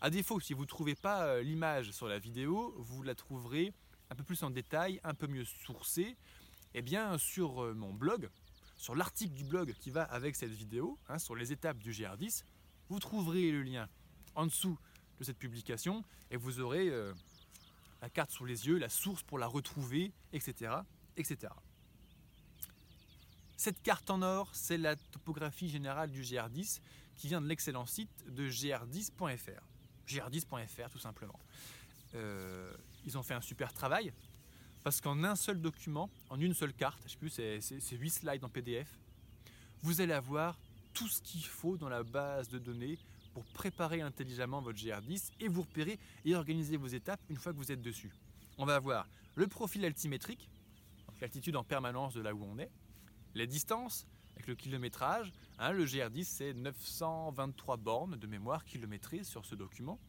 À 0.00 0.08
défaut, 0.08 0.40
si 0.40 0.54
vous 0.54 0.62
ne 0.62 0.66
trouvez 0.66 0.94
pas 0.94 1.24
euh, 1.24 1.42
l'image 1.42 1.90
sur 1.90 2.08
la 2.08 2.18
vidéo, 2.18 2.74
vous 2.78 3.02
la 3.02 3.14
trouverez 3.14 3.74
un 4.10 4.14
peu 4.14 4.24
plus 4.24 4.42
en 4.42 4.50
détail, 4.50 4.98
un 5.04 5.14
peu 5.14 5.26
mieux 5.26 5.44
sourcée, 5.44 6.16
eh 6.74 6.82
bien 6.82 7.18
sur 7.18 7.62
euh, 7.62 7.74
mon 7.74 7.92
blog, 7.92 8.30
sur 8.80 8.94
l'article 8.94 9.34
du 9.34 9.44
blog 9.44 9.74
qui 9.78 9.90
va 9.90 10.04
avec 10.04 10.34
cette 10.34 10.52
vidéo, 10.52 10.98
hein, 11.08 11.18
sur 11.18 11.36
les 11.36 11.52
étapes 11.52 11.76
du 11.76 11.92
GR10, 11.92 12.44
vous 12.88 12.98
trouverez 12.98 13.52
le 13.52 13.62
lien 13.62 13.90
en 14.34 14.46
dessous 14.46 14.78
de 15.18 15.24
cette 15.24 15.36
publication 15.36 16.02
et 16.30 16.38
vous 16.38 16.60
aurez 16.60 16.90
la 18.00 18.08
carte 18.08 18.30
sous 18.30 18.46
les 18.46 18.66
yeux, 18.66 18.78
la 18.78 18.88
source 18.88 19.22
pour 19.22 19.38
la 19.38 19.46
retrouver, 19.46 20.14
etc. 20.32 20.76
etc. 21.18 21.52
Cette 23.58 23.82
carte 23.82 24.08
en 24.08 24.22
or, 24.22 24.48
c'est 24.54 24.78
la 24.78 24.96
topographie 24.96 25.68
générale 25.68 26.10
du 26.10 26.22
GR10 26.22 26.80
qui 27.16 27.28
vient 27.28 27.42
de 27.42 27.46
l'excellent 27.46 27.84
site 27.84 28.24
de 28.30 28.48
gr10.fr. 28.48 29.60
gr10.fr 30.08 30.90
tout 30.90 30.98
simplement. 30.98 31.38
Euh, 32.14 32.74
ils 33.04 33.18
ont 33.18 33.22
fait 33.22 33.34
un 33.34 33.42
super 33.42 33.74
travail 33.74 34.14
parce 34.82 35.00
qu'en 35.00 35.24
un 35.24 35.36
seul 35.36 35.60
document, 35.60 36.10
en 36.30 36.40
une 36.40 36.54
seule 36.54 36.72
carte, 36.72 37.00
je 37.04 37.10
sais 37.10 37.18
plus, 37.18 37.30
c'est 37.30 37.96
8 37.96 38.10
slides 38.10 38.44
en 38.44 38.48
PDF, 38.48 38.98
vous 39.82 40.00
allez 40.00 40.12
avoir 40.12 40.58
tout 40.92 41.08
ce 41.08 41.20
qu'il 41.22 41.44
faut 41.44 41.76
dans 41.76 41.88
la 41.88 42.02
base 42.02 42.48
de 42.48 42.58
données 42.58 42.98
pour 43.32 43.44
préparer 43.44 44.00
intelligemment 44.00 44.60
votre 44.60 44.78
GR10 44.78 45.30
et 45.40 45.48
vous 45.48 45.62
repérer 45.62 45.98
et 46.24 46.34
organiser 46.34 46.76
vos 46.76 46.88
étapes 46.88 47.20
une 47.28 47.36
fois 47.36 47.52
que 47.52 47.58
vous 47.58 47.72
êtes 47.72 47.82
dessus. 47.82 48.12
On 48.58 48.64
va 48.64 48.76
avoir 48.76 49.06
le 49.36 49.46
profil 49.46 49.84
altimétrique, 49.84 50.50
l'altitude 51.20 51.56
en 51.56 51.64
permanence 51.64 52.14
de 52.14 52.20
là 52.20 52.34
où 52.34 52.44
on 52.44 52.58
est, 52.58 52.70
les 53.34 53.46
distances 53.46 54.06
avec 54.34 54.48
le 54.48 54.54
kilométrage. 54.54 55.32
Hein, 55.58 55.72
le 55.72 55.84
GR10 55.84 56.24
c'est 56.24 56.54
923 56.54 57.76
bornes 57.76 58.16
de 58.16 58.26
mémoire 58.26 58.64
kilométrées 58.64 59.24
sur 59.24 59.44
ce 59.46 59.54
document. 59.54 60.00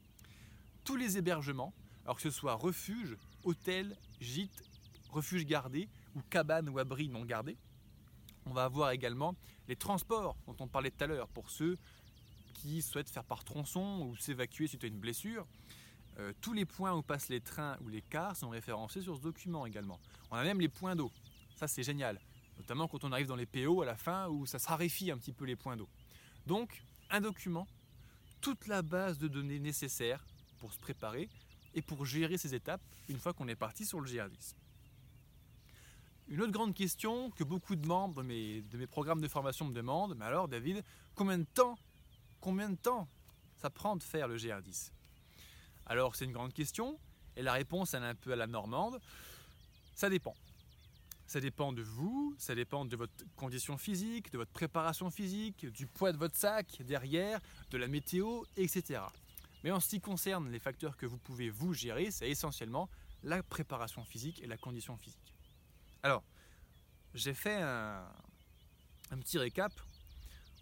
Tous 0.84 0.96
les 0.96 1.18
hébergements, 1.18 1.74
alors 2.04 2.16
que 2.16 2.24
ce 2.24 2.32
soit 2.32 2.56
refuge, 2.56 3.16
hôtel, 3.44 3.98
gîte, 4.20 4.64
refuge 5.10 5.46
gardé 5.46 5.90
ou 6.16 6.22
cabane 6.30 6.70
ou 6.70 6.80
abri 6.80 7.10
non 7.10 7.26
gardé. 7.26 7.58
On 8.46 8.54
va 8.54 8.66
avoir 8.66 8.92
également 8.92 9.36
les 9.68 9.76
transports 9.76 10.36
dont 10.48 10.56
on 10.60 10.68
parlait 10.68 10.92
tout 10.92 11.04
à 11.04 11.08
l'heure 11.08 11.28
pour 11.28 11.50
ceux 11.50 11.78
qui 12.54 12.82
souhaitent 12.82 13.10
faire 13.10 13.24
par 13.24 13.44
tronçon 13.44 14.08
ou 14.08 14.16
s'évacuer 14.18 14.68
suite 14.68 14.84
à 14.84 14.88
une 14.88 15.00
blessure. 15.00 15.48
Euh, 16.20 16.34
tous 16.42 16.54
les 16.54 16.66
points 16.66 16.94
où 16.94 17.02
passent 17.02 17.30
les 17.30 17.42
trains 17.42 17.78
ou 17.82 17.90
les 17.90 18.02
cars 18.02 18.36
sont 18.36 18.50
référencés 18.50 19.02
sur 19.02 19.16
ce 19.16 19.22
document 19.22 19.66
également. 19.66 20.00
On 20.30 20.36
a 20.36 20.44
même 20.44 20.60
les 20.60 20.70
points 20.70 20.96
d'eau. 20.96 21.12
Ça 21.56 21.68
c'est 21.68 21.84
génial. 21.84 22.20
Notamment 22.58 22.88
quand 22.88 23.04
on 23.04 23.12
arrive 23.12 23.28
dans 23.28 23.36
les 23.36 23.46
PO 23.46 23.82
à 23.82 23.86
la 23.86 23.96
fin 23.96 24.28
où 24.28 24.46
ça 24.46 24.60
se 24.60 24.68
raréfie 24.68 25.12
un 25.12 25.18
petit 25.18 25.32
peu 25.32 25.46
les 25.46 25.56
points 25.56 25.78
d'eau. 25.78 25.88
Donc 26.46 26.84
un 27.10 27.22
document, 27.22 27.68
toute 28.42 28.68
la 28.68 28.82
base 28.82 29.18
de 29.20 29.28
données 29.28 29.60
nécessaire 29.60 30.26
pour 30.60 30.74
se 30.74 30.80
préparer 30.80 31.30
et 31.74 31.82
pour 31.82 32.06
gérer 32.06 32.38
ces 32.38 32.54
étapes 32.54 32.82
une 33.10 33.18
fois 33.18 33.34
qu'on 33.34 33.48
est 33.48 33.56
parti 33.56 33.86
sur 33.86 34.00
le 34.00 34.10
GR10. 34.10 34.56
Une 36.28 36.42
autre 36.42 36.51
grande 36.51 36.74
question 36.74 37.30
que 37.32 37.44
beaucoup 37.44 37.75
de 37.75 37.86
membres 37.86 38.24
de 38.24 38.78
mes, 38.78 38.88
programmes 38.88 39.22
de 39.22 39.28
formation 39.28 39.66
me 39.66 39.74
demandent, 39.74 40.16
mais 40.18 40.25
alors 40.25 40.48
David, 40.48 40.84
combien 41.16 41.38
de 41.38 41.46
temps 41.54 41.78
combien 42.40 42.70
de 42.70 42.75
temps 42.75 43.08
ça 43.58 43.70
prend 43.70 43.96
de 43.96 44.04
faire 44.04 44.28
le 44.28 44.36
GR10 44.36 44.92
Alors 45.86 46.16
c'est 46.16 46.25
une 46.25 46.32
grande 46.32 46.54
question 46.54 47.00
et 47.36 47.44
la 47.44 47.54
réponse 47.54 47.94
elle 47.94 48.04
est 48.04 48.08
un 48.08 48.16
peu 48.16 48.34
à 48.34 48.36
la 48.36 48.48
normande. 48.48 49.00
Ça 49.94 50.10
dépend. 50.10 50.36
Ça 51.28 51.40
dépend 51.40 51.72
de 51.72 51.82
vous, 51.82 52.36
ça 52.38 52.56
dépend 52.56 52.84
de 52.84 52.96
votre 52.98 53.13
condition 53.38 53.78
physique, 53.78 54.32
de 54.32 54.38
votre 54.38 54.51
préparation 54.51 55.10
physique, 55.10 55.66
du 55.66 55.86
poids 55.86 56.12
de 56.12 56.18
votre 56.18 56.36
sac 56.36 56.82
derrière, 56.82 57.40
de 57.70 57.78
la 57.78 57.88
météo, 57.88 58.44
etc. 58.58 59.01
Mais 59.63 59.72
en 59.72 59.80
ce 59.80 59.89
qui 59.89 60.01
concerne 60.01 60.50
les 60.50 60.60
facteurs 60.60 60.98
que 60.98 61.06
vous 61.06 61.18
pouvez 61.18 61.50
vous 61.50 61.74
gérer, 61.74 62.12
c'est 62.12 62.30
essentiellement 62.30 62.89
la 63.24 63.44
préparation 63.44 64.03
physique 64.03 64.41
et 64.41 64.48
la 64.48 64.58
condition 64.58 64.98
physique. 64.98 65.36
Alors, 66.03 66.24
j'ai 67.13 67.34
fait 67.34 67.62
un, 67.62 68.06
petit 69.20 69.38
récap. 69.38 69.74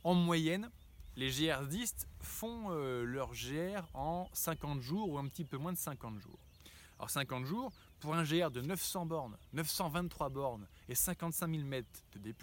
En 0.03 0.13
moyenne, 0.13 0.69
les 1.15 1.31
GR10 1.31 2.05
font 2.21 2.71
euh, 2.71 3.03
leur 3.03 3.33
GR 3.33 3.87
en 3.93 4.29
50 4.33 4.81
jours 4.81 5.09
ou 5.09 5.17
un 5.17 5.27
petit 5.27 5.45
peu 5.45 5.57
moins 5.57 5.73
de 5.73 5.77
50 5.77 6.19
jours. 6.19 6.39
Alors 6.97 7.09
50 7.09 7.45
jours, 7.45 7.71
pour 7.99 8.15
un 8.15 8.23
GR 8.23 8.51
de 8.51 8.61
900 8.61 9.05
bornes, 9.05 9.37
923 9.53 10.29
bornes 10.29 10.67
et 10.89 10.95
55 10.95 11.49
000 11.49 11.63
mètres 11.63 12.03
de 12.13 12.19
D+, 12.19 12.35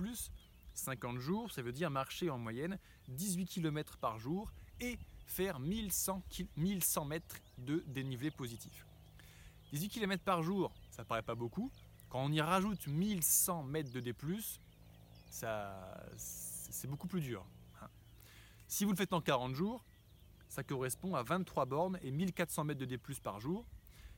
50 0.73 1.19
jours, 1.19 1.53
ça 1.53 1.63
veut 1.63 1.73
dire 1.73 1.91
marcher 1.91 2.31
en 2.31 2.39
moyenne 2.39 2.79
18 3.09 3.47
km 3.47 3.99
par 3.99 4.19
jour 4.19 4.53
et 4.81 4.99
faire 5.27 5.59
1100, 5.59 6.23
1100 6.57 7.05
mètres 7.05 7.37
de 7.59 7.85
dénivelé 7.87 8.31
positif. 8.31 8.87
18 9.73 9.89
km 9.89 10.23
par 10.23 10.43
jour, 10.43 10.73
ça 10.91 11.05
paraît 11.05 11.23
pas 11.23 11.35
beaucoup. 11.35 11.71
Quand 12.09 12.25
on 12.25 12.33
y 12.33 12.41
rajoute 12.41 12.87
1100 12.87 13.65
mètres 13.65 13.93
de 13.93 14.01
D+, 14.01 14.15
ça, 15.29 16.07
c'est 16.17 16.89
beaucoup 16.89 17.09
plus 17.09 17.21
dur. 17.21 17.45
Si 18.69 18.85
vous 18.85 18.91
le 18.91 18.97
faites 18.97 19.13
en 19.13 19.21
40 19.21 19.55
jours, 19.55 19.85
ça 20.49 20.63
correspond 20.63 21.15
à 21.15 21.23
23 21.23 21.67
bornes 21.67 21.99
et 22.03 22.11
1400 22.11 22.65
mètres 22.65 22.81
de 22.81 22.85
D+, 22.85 22.99
par 23.23 23.41
jour. 23.41 23.65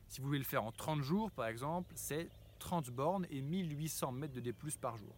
Si 0.07 0.21
vous 0.21 0.27
voulez 0.27 0.39
le 0.39 0.45
faire 0.45 0.63
en 0.63 0.71
30 0.71 1.01
jours, 1.01 1.31
par 1.31 1.47
exemple, 1.47 1.91
c'est 1.95 2.29
30 2.59 2.89
bornes 2.89 3.27
et 3.29 3.41
1800 3.41 4.11
mètres 4.11 4.33
de 4.33 4.39
D+, 4.39 4.53
par 4.79 4.97
jour. 4.97 5.15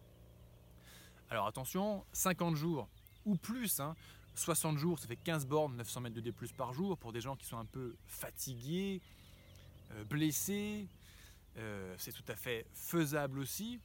Alors 1.30 1.46
attention, 1.46 2.04
50 2.12 2.56
jours 2.56 2.88
ou 3.24 3.36
plus, 3.36 3.80
hein, 3.80 3.94
60 4.34 4.78
jours, 4.78 4.98
ça 4.98 5.06
fait 5.06 5.16
15 5.16 5.46
bornes, 5.46 5.76
900 5.76 6.00
mètres 6.00 6.16
de 6.16 6.20
D 6.20 6.32
par 6.56 6.72
jour 6.72 6.96
pour 6.96 7.12
des 7.12 7.20
gens 7.20 7.36
qui 7.36 7.46
sont 7.46 7.58
un 7.58 7.64
peu 7.64 7.94
fatigués, 8.06 9.00
euh, 9.92 10.04
blessés. 10.04 10.86
Euh, 11.58 11.94
c'est 11.98 12.12
tout 12.12 12.24
à 12.28 12.34
fait 12.34 12.66
faisable 12.72 13.38
aussi. 13.38 13.78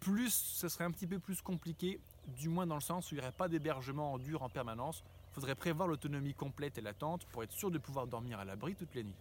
Plus, 0.00 0.32
ce 0.32 0.68
serait 0.68 0.84
un 0.84 0.90
petit 0.90 1.06
peu 1.06 1.18
plus 1.18 1.42
compliqué, 1.42 2.00
du 2.28 2.48
moins 2.48 2.66
dans 2.66 2.74
le 2.74 2.80
sens 2.80 3.10
où 3.10 3.14
il 3.14 3.18
n'y 3.18 3.22
aurait 3.22 3.32
pas 3.32 3.48
d'hébergement 3.48 4.14
en 4.14 4.18
dur 4.18 4.42
en 4.42 4.48
permanence. 4.48 5.02
Il 5.30 5.34
faudrait 5.34 5.54
prévoir 5.54 5.88
l'autonomie 5.88 6.34
complète 6.34 6.78
et 6.78 6.80
l'attente 6.80 7.26
pour 7.26 7.42
être 7.42 7.52
sûr 7.52 7.70
de 7.70 7.78
pouvoir 7.78 8.06
dormir 8.06 8.38
à 8.38 8.44
l'abri 8.44 8.74
toute 8.74 8.94
la 8.94 9.02
nuit. 9.02 9.14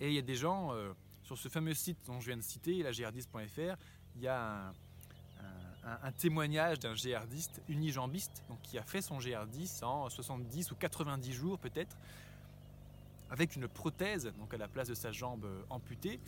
Et 0.00 0.08
il 0.08 0.14
y 0.14 0.18
a 0.18 0.22
des 0.22 0.36
gens, 0.36 0.72
euh, 0.72 0.92
sur 1.22 1.38
ce 1.38 1.48
fameux 1.48 1.74
site 1.74 1.98
dont 2.06 2.20
je 2.20 2.26
viens 2.26 2.36
de 2.36 2.42
citer, 2.42 2.82
la 2.82 2.90
gr10.fr, 2.90 3.76
il 4.16 4.22
y 4.22 4.28
a 4.28 4.68
un, 4.68 4.72
témoignage 6.18 6.78
d'un 6.78 6.94
GR10 6.94 7.60
unijambiste 7.68 8.44
donc 8.48 8.60
qui 8.62 8.78
a 8.78 8.82
fait 8.82 9.02
son 9.02 9.18
GR10 9.18 9.84
en 9.84 10.08
70 10.08 10.72
ou 10.72 10.74
90 10.74 11.32
jours 11.32 11.58
peut-être, 11.58 11.96
avec 13.30 13.56
une 13.56 13.68
prothèse 13.68 14.32
donc 14.38 14.52
à 14.54 14.56
la 14.56 14.68
place 14.68 14.88
de 14.88 14.94
sa 14.94 15.12
jambe 15.12 15.44
euh, 15.44 15.62
amputée. 15.70 16.20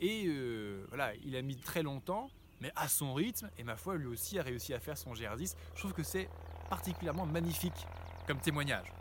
Et 0.00 0.24
euh, 0.26 0.84
voilà, 0.88 1.14
il 1.24 1.36
a 1.36 1.42
mis 1.42 1.56
très 1.56 1.82
longtemps, 1.82 2.30
mais 2.60 2.72
à 2.74 2.88
son 2.88 3.14
rythme, 3.14 3.50
et 3.58 3.64
ma 3.64 3.76
foi, 3.76 3.96
lui 3.96 4.06
aussi 4.06 4.38
a 4.38 4.42
réussi 4.42 4.72
à 4.74 4.80
faire 4.80 4.96
son 4.96 5.12
GR10. 5.12 5.54
Je 5.74 5.80
trouve 5.80 5.92
que 5.92 6.02
c'est 6.02 6.28
particulièrement 6.68 7.26
magnifique 7.26 7.86
comme 8.26 8.38
témoignage. 8.38 8.92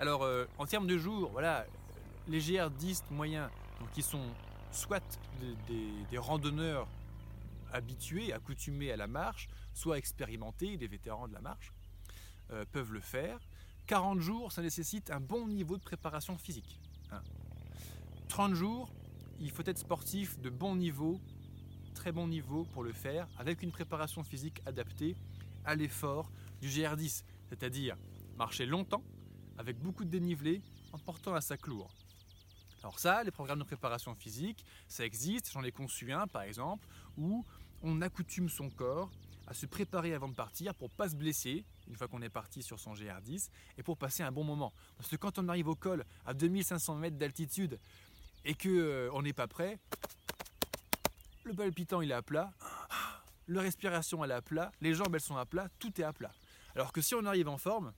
Alors, 0.00 0.28
en 0.58 0.66
termes 0.66 0.86
de 0.86 0.96
jours, 0.96 1.30
voilà, 1.32 1.66
les 2.28 2.40
GR10 2.40 3.02
moyens, 3.10 3.50
donc 3.80 3.90
qui 3.92 4.02
sont 4.02 4.22
soit 4.70 5.18
des, 6.10 6.18
randonneurs 6.18 6.86
habitués, 7.72 8.32
accoutumés 8.32 8.92
à 8.92 8.96
la 8.96 9.06
marche, 9.06 9.48
soit 9.74 9.98
expérimentés, 9.98 10.76
des 10.76 10.86
vétérans 10.86 11.28
de 11.28 11.32
la 11.32 11.40
marche, 11.40 11.72
euh, 12.50 12.64
peuvent 12.70 12.92
le 12.92 13.00
faire. 13.00 13.38
40 13.86 14.20
jours, 14.20 14.52
ça 14.52 14.62
nécessite 14.62 15.10
un 15.10 15.20
bon 15.20 15.46
niveau 15.46 15.76
de 15.76 15.82
préparation 15.82 16.36
physique. 16.36 16.80
30 18.28 18.50
hein. 18.50 18.54
jours, 18.54 18.92
il 19.40 19.50
faut 19.50 19.62
être 19.64 19.78
sportif 19.78 20.38
de 20.40 20.50
bon 20.50 20.76
niveau, 20.76 21.20
très 21.94 22.12
bon 22.12 22.28
niveau 22.28 22.64
pour 22.64 22.82
le 22.82 22.92
faire, 22.92 23.28
avec 23.38 23.62
une 23.62 23.70
préparation 23.70 24.22
physique 24.22 24.60
adaptée 24.66 25.16
à 25.64 25.74
l'effort 25.74 26.30
du 26.60 26.68
GR10, 26.68 27.24
c'est-à-dire 27.48 27.96
marcher 28.36 28.66
longtemps, 28.66 29.02
avec 29.58 29.78
beaucoup 29.78 30.04
de 30.04 30.10
dénivelé, 30.10 30.62
en 30.92 30.98
portant 30.98 31.34
un 31.34 31.40
sac 31.40 31.66
lourd. 31.66 31.90
Alors 32.82 32.98
ça, 32.98 33.24
les 33.24 33.30
programmes 33.30 33.58
de 33.58 33.64
préparation 33.64 34.14
physique, 34.14 34.64
ça 34.86 35.04
existe, 35.04 35.50
j'en 35.52 35.64
ai 35.64 35.72
conçu 35.72 36.12
un 36.12 36.26
par 36.26 36.42
exemple, 36.42 36.86
où 37.16 37.44
on 37.82 38.00
accoutume 38.02 38.48
son 38.48 38.70
corps 38.70 39.10
à 39.46 39.54
se 39.54 39.66
préparer 39.66 40.12
avant 40.14 40.28
de 40.28 40.34
partir 40.34 40.74
pour 40.74 40.90
pas 40.90 41.08
se 41.08 41.16
blesser 41.16 41.64
une 41.88 41.96
fois 41.96 42.06
qu'on 42.06 42.20
est 42.20 42.28
parti 42.28 42.62
sur 42.62 42.78
son 42.78 42.92
GR10 42.92 43.48
et 43.78 43.82
pour 43.82 43.96
passer 43.96 44.22
un 44.22 44.30
bon 44.30 44.44
moment. 44.44 44.72
Parce 44.96 45.08
que 45.08 45.16
quand 45.16 45.38
on 45.38 45.48
arrive 45.48 45.68
au 45.68 45.74
col 45.74 46.04
à 46.26 46.34
2500 46.34 46.96
mètres 46.96 47.16
d'altitude 47.16 47.78
et 48.44 48.54
que 48.54 48.68
euh, 48.68 49.10
on 49.12 49.22
n'est 49.22 49.32
pas 49.32 49.46
prêt, 49.46 49.78
le 51.44 51.54
palpitant 51.54 52.02
il 52.02 52.10
est 52.10 52.14
à 52.14 52.22
plat, 52.22 52.52
la 53.48 53.62
respiration 53.62 54.22
elle 54.22 54.32
est 54.32 54.34
à 54.34 54.42
plat, 54.42 54.70
les 54.80 54.92
jambes 54.92 55.14
elles 55.14 55.20
sont 55.20 55.36
à 55.36 55.46
plat, 55.46 55.68
tout 55.78 55.98
est 56.00 56.04
à 56.04 56.12
plat. 56.12 56.32
Alors 56.74 56.92
que 56.92 57.00
si 57.00 57.14
on 57.14 57.24
arrive 57.24 57.48
en 57.48 57.56
forme, 57.56 57.94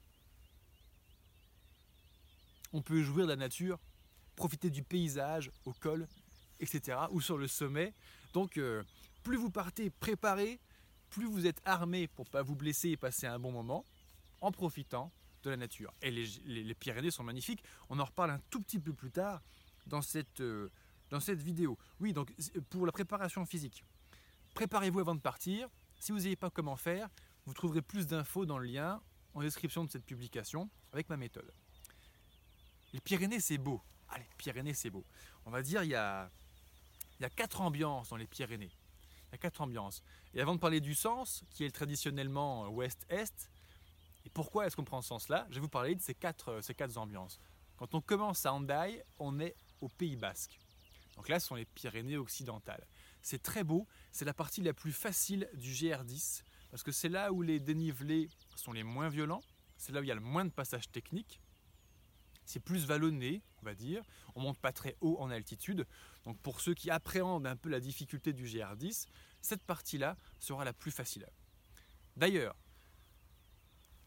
on 2.73 2.83
peut 2.83 3.03
jouir 3.03 3.27
de 3.27 3.31
la 3.31 3.37
nature 3.37 3.79
profiter 4.41 4.71
du 4.71 4.83
paysage 4.83 5.51
au 5.67 5.75
col, 5.75 6.09
etc. 6.61 6.97
ou 7.11 7.21
sur 7.21 7.37
le 7.37 7.47
sommet. 7.47 7.93
Donc 8.33 8.57
euh, 8.57 8.83
plus 9.23 9.37
vous 9.37 9.51
partez 9.51 9.91
préparé, 9.91 10.61
plus 11.11 11.27
vous 11.27 11.47
êtes 11.47 11.61
armé 11.65 12.09
pour 12.09 12.29
pas 12.29 12.43
vous 12.43 12.55
blesser 12.55 12.91
et 12.91 12.97
passer 12.97 13.27
un 13.27 13.39
bon 13.39 13.53
moment 13.53 13.85
en 14.41 14.53
profitant 14.53 15.13
de 15.43 15.51
la 15.51 15.57
nature. 15.57 15.93
Et 16.03 16.11
les, 16.11 16.75
Pyrénées 16.75 17.11
sont 17.11 17.25
magnifiques. 17.25 17.63
On 17.89 17.99
en 17.99 18.05
reparle 18.05 18.31
un 18.31 18.41
tout 18.51 18.61
petit 18.61 18.79
peu 18.79 18.93
plus 18.93 19.11
tard 19.11 19.43
dans 19.87 20.03
cette, 20.03 20.41
euh, 20.41 20.71
dans 21.11 21.21
cette 21.21 21.43
vidéo. 21.43 21.79
Oui, 21.99 22.13
donc 22.13 22.33
pour 22.69 22.87
la 22.87 22.93
préparation 22.93 23.45
physique, 23.47 23.85
préparez-vous 24.55 25.01
avant 25.01 25.15
de 25.15 25.21
partir. 25.21 25.69
Si 25.99 26.13
vous 26.13 26.19
ne 26.19 26.23
savez 26.23 26.37
pas 26.37 26.51
comment 26.51 26.77
faire, 26.77 27.09
vous 27.47 27.55
trouverez 27.55 27.83
plus 27.83 28.07
d'infos 28.07 28.47
dans 28.47 28.59
le 28.59 28.67
lien 28.67 29.03
en 29.35 29.41
description 29.41 29.85
de 29.85 29.91
cette 29.91 30.05
publication 30.05 30.71
avec 30.93 31.09
ma 31.09 31.17
méthode. 31.17 31.53
Les 32.93 33.01
Pyrénées, 33.01 33.41
c'est 33.41 33.59
beau. 33.59 33.81
Allez, 34.09 34.27
Pyrénées, 34.37 34.75
c'est 34.75 34.91
beau. 34.91 35.05
On 35.47 35.51
va 35.51 35.63
dire, 35.63 35.83
il 35.85 35.91
y 35.91 35.95
a, 35.95 36.31
il 37.19 37.23
y 37.23 37.27
a 37.27 37.31
quatre 37.31 37.61
ambiances 37.61 38.09
dans 38.09 38.17
les 38.17 38.27
Pyrénées. 38.27 38.73
Il 39.31 39.33
y 39.33 39.35
a 39.37 39.39
quatre 39.39 39.61
ambiances. 39.61 40.03
Et 40.35 40.41
avant 40.41 40.55
de 40.55 40.61
parler 40.61 40.81
du 40.81 40.95
sens, 40.95 41.45
qui 41.51 41.65
est 41.65 41.71
traditionnellement 41.71 42.69
ouest-est, 42.69 43.51
et 44.25 44.31
pourquoi 44.31 44.67
est-ce 44.67 44.77
qu'on 44.77 44.85
prend 44.85 45.01
ce 45.01 45.09
sens-là 45.09 45.47
Je 45.51 45.55
vais 45.55 45.61
vous 45.61 45.69
parler 45.69 45.95
de 45.95 46.01
ces 46.01 46.15
quatre, 46.15 46.61
ces 46.63 46.75
quatre 46.75 46.97
ambiances. 46.99 47.41
Quand 47.77 47.95
on 47.95 48.01
commence 48.01 48.45
à 48.45 48.53
Hendaye, 48.53 49.03
on 49.19 49.41
est 49.41 49.57
au 49.81 49.89
Pays 49.89 50.17
Basque. 50.17 50.59
Donc 51.17 51.29
là, 51.29 51.41
ce 51.41 51.47
sont 51.49 51.55
les 51.55 51.65
Pyrénées 51.65 52.17
occidentales. 52.17 52.87
C'est 53.23 53.43
très 53.43 53.65
beau, 53.65 53.87
c'est 54.13 54.25
la 54.25 54.35
partie 54.35 54.63
la 54.63 54.73
plus 54.73 54.93
facile 54.93 55.49
du 55.55 55.73
GR10, 55.73 56.43
parce 56.71 56.83
que 56.83 56.93
c'est 56.93 57.09
là 57.09 57.33
où 57.33 57.43
les 57.43 57.61
dénivelés 57.61 58.29
sont 58.57 58.73
les 58.73 58.83
moins 58.83 59.09
violents, 59.09 59.43
c'est 59.77 59.93
là 59.93 60.01
où 60.01 60.03
il 60.03 60.09
y 60.09 60.13
a 60.13 60.15
le 60.15 60.21
moins 60.21 60.45
de 60.45 60.51
passages 60.51 60.91
techniques, 60.91 61.41
c'est 62.45 62.61
plus 62.61 62.87
vallonné, 62.87 63.43
on 63.63 64.41
va 64.41 64.47
monte 64.47 64.59
pas 64.59 64.73
très 64.73 64.97
haut 65.01 65.17
en 65.21 65.31
altitude. 65.31 65.87
Donc 66.25 66.39
pour 66.41 66.61
ceux 66.61 66.75
qui 66.75 66.91
appréhendent 66.91 67.47
un 67.47 67.57
peu 67.57 67.69
la 67.69 67.81
difficulté 67.81 68.33
du 68.33 68.45
GR10, 68.45 69.07
cette 69.41 69.63
partie-là 69.65 70.17
sera 70.39 70.65
la 70.65 70.73
plus 70.73 70.91
facile. 70.91 71.27
D'ailleurs, 72.17 72.57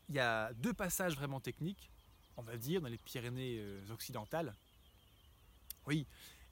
il 0.09 0.15
y 0.15 0.19
a 0.19 0.53
deux 0.53 0.73
passages 0.73 1.15
vraiment 1.15 1.39
techniques, 1.39 1.89
on 2.37 2.43
va 2.43 2.57
dire, 2.57 2.81
dans 2.81 2.89
les 2.89 2.97
Pyrénées 2.97 3.57
euh, 3.59 3.81
occidentales. 3.91 4.53
Oui, 5.87 6.05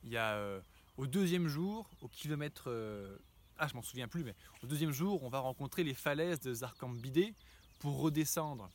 il 0.04 0.10
y 0.10 0.18
a 0.18 0.36
euh, 0.36 0.62
au 0.98 1.08
deuxième 1.08 1.48
jour, 1.48 1.90
au 2.02 2.08
kilomètre... 2.08 2.70
Euh, 2.70 3.18
ah, 3.58 3.68
je 3.68 3.76
m'en 3.76 3.84
souviens 3.84 4.08
plus, 4.08 4.24
mais 4.24 4.36
au 4.64 4.68
deuxième 4.68 4.92
jour, 4.92 5.22
on 5.24 5.30
va 5.30 5.40
rencontrer 5.40 5.84
les 5.84 5.94
falaises 5.94 6.40
de 6.40 6.54
Zarkambidé 6.54 7.36
pour 7.80 8.00
redescendre 8.00 8.70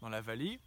dans 0.00 0.08
la 0.08 0.20
vallée. 0.20 0.58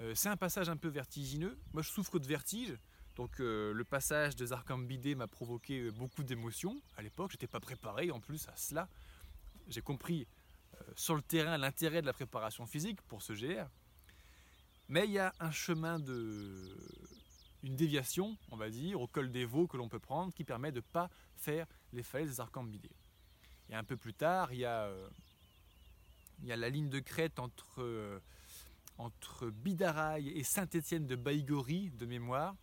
Euh, 0.00 0.14
c'est 0.14 0.28
un 0.28 0.36
passage 0.36 0.68
un 0.68 0.76
peu 0.76 0.88
vertigineux. 0.88 1.58
Moi, 1.72 1.82
je 1.82 1.88
souffre 1.88 2.18
de 2.18 2.26
vertige. 2.26 2.76
Donc, 3.16 3.40
euh, 3.40 3.72
le 3.72 3.84
passage 3.84 4.36
de 4.36 4.44
Zarkambidé 4.44 5.14
m'a 5.14 5.26
provoqué 5.26 5.80
euh, 5.80 5.90
beaucoup 5.90 6.22
d'émotions. 6.22 6.80
À 6.96 7.02
l'époque, 7.02 7.30
je 7.30 7.36
n'étais 7.36 7.46
pas 7.46 7.60
préparé 7.60 8.10
en 8.10 8.20
plus 8.20 8.46
à 8.48 8.56
cela. 8.56 8.88
J'ai 9.68 9.80
compris 9.80 10.26
sur 10.94 11.14
le 11.14 11.22
terrain 11.22 11.56
l'intérêt 11.56 12.02
de 12.02 12.06
la 12.06 12.12
préparation 12.12 12.66
physique 12.66 13.00
pour 13.02 13.22
ce 13.22 13.32
GR. 13.32 13.66
Mais 14.88 15.06
il 15.06 15.12
y 15.12 15.18
a 15.18 15.32
un 15.40 15.50
chemin 15.50 15.98
de. 15.98 16.76
une 17.64 17.74
déviation, 17.74 18.36
on 18.52 18.56
va 18.56 18.68
dire, 18.68 19.00
au 19.00 19.06
col 19.06 19.32
des 19.32 19.46
Vaux 19.46 19.66
que 19.66 19.78
l'on 19.78 19.88
peut 19.88 19.98
prendre 19.98 20.32
qui 20.34 20.44
permet 20.44 20.70
de 20.70 20.76
ne 20.76 20.92
pas 20.92 21.10
faire 21.34 21.66
les 21.92 22.02
falaises 22.02 22.28
des 22.28 22.40
Arcambidés. 22.40 22.94
Et 23.70 23.74
un 23.74 23.82
peu 23.82 23.96
plus 23.96 24.14
tard, 24.14 24.52
il 24.52 24.60
y 24.60 24.64
a, 24.66 24.92
il 26.42 26.46
y 26.46 26.52
a 26.52 26.56
la 26.56 26.68
ligne 26.68 26.90
de 26.90 27.00
crête 27.00 27.40
entre 27.40 28.20
entre 28.98 29.50
Bidaraï 29.50 30.28
et 30.28 30.44
Saint-Étienne 30.44 31.06
de 31.06 31.16
Baïgori 31.16 31.90
de 31.98 32.06
mémoire, 32.06 32.54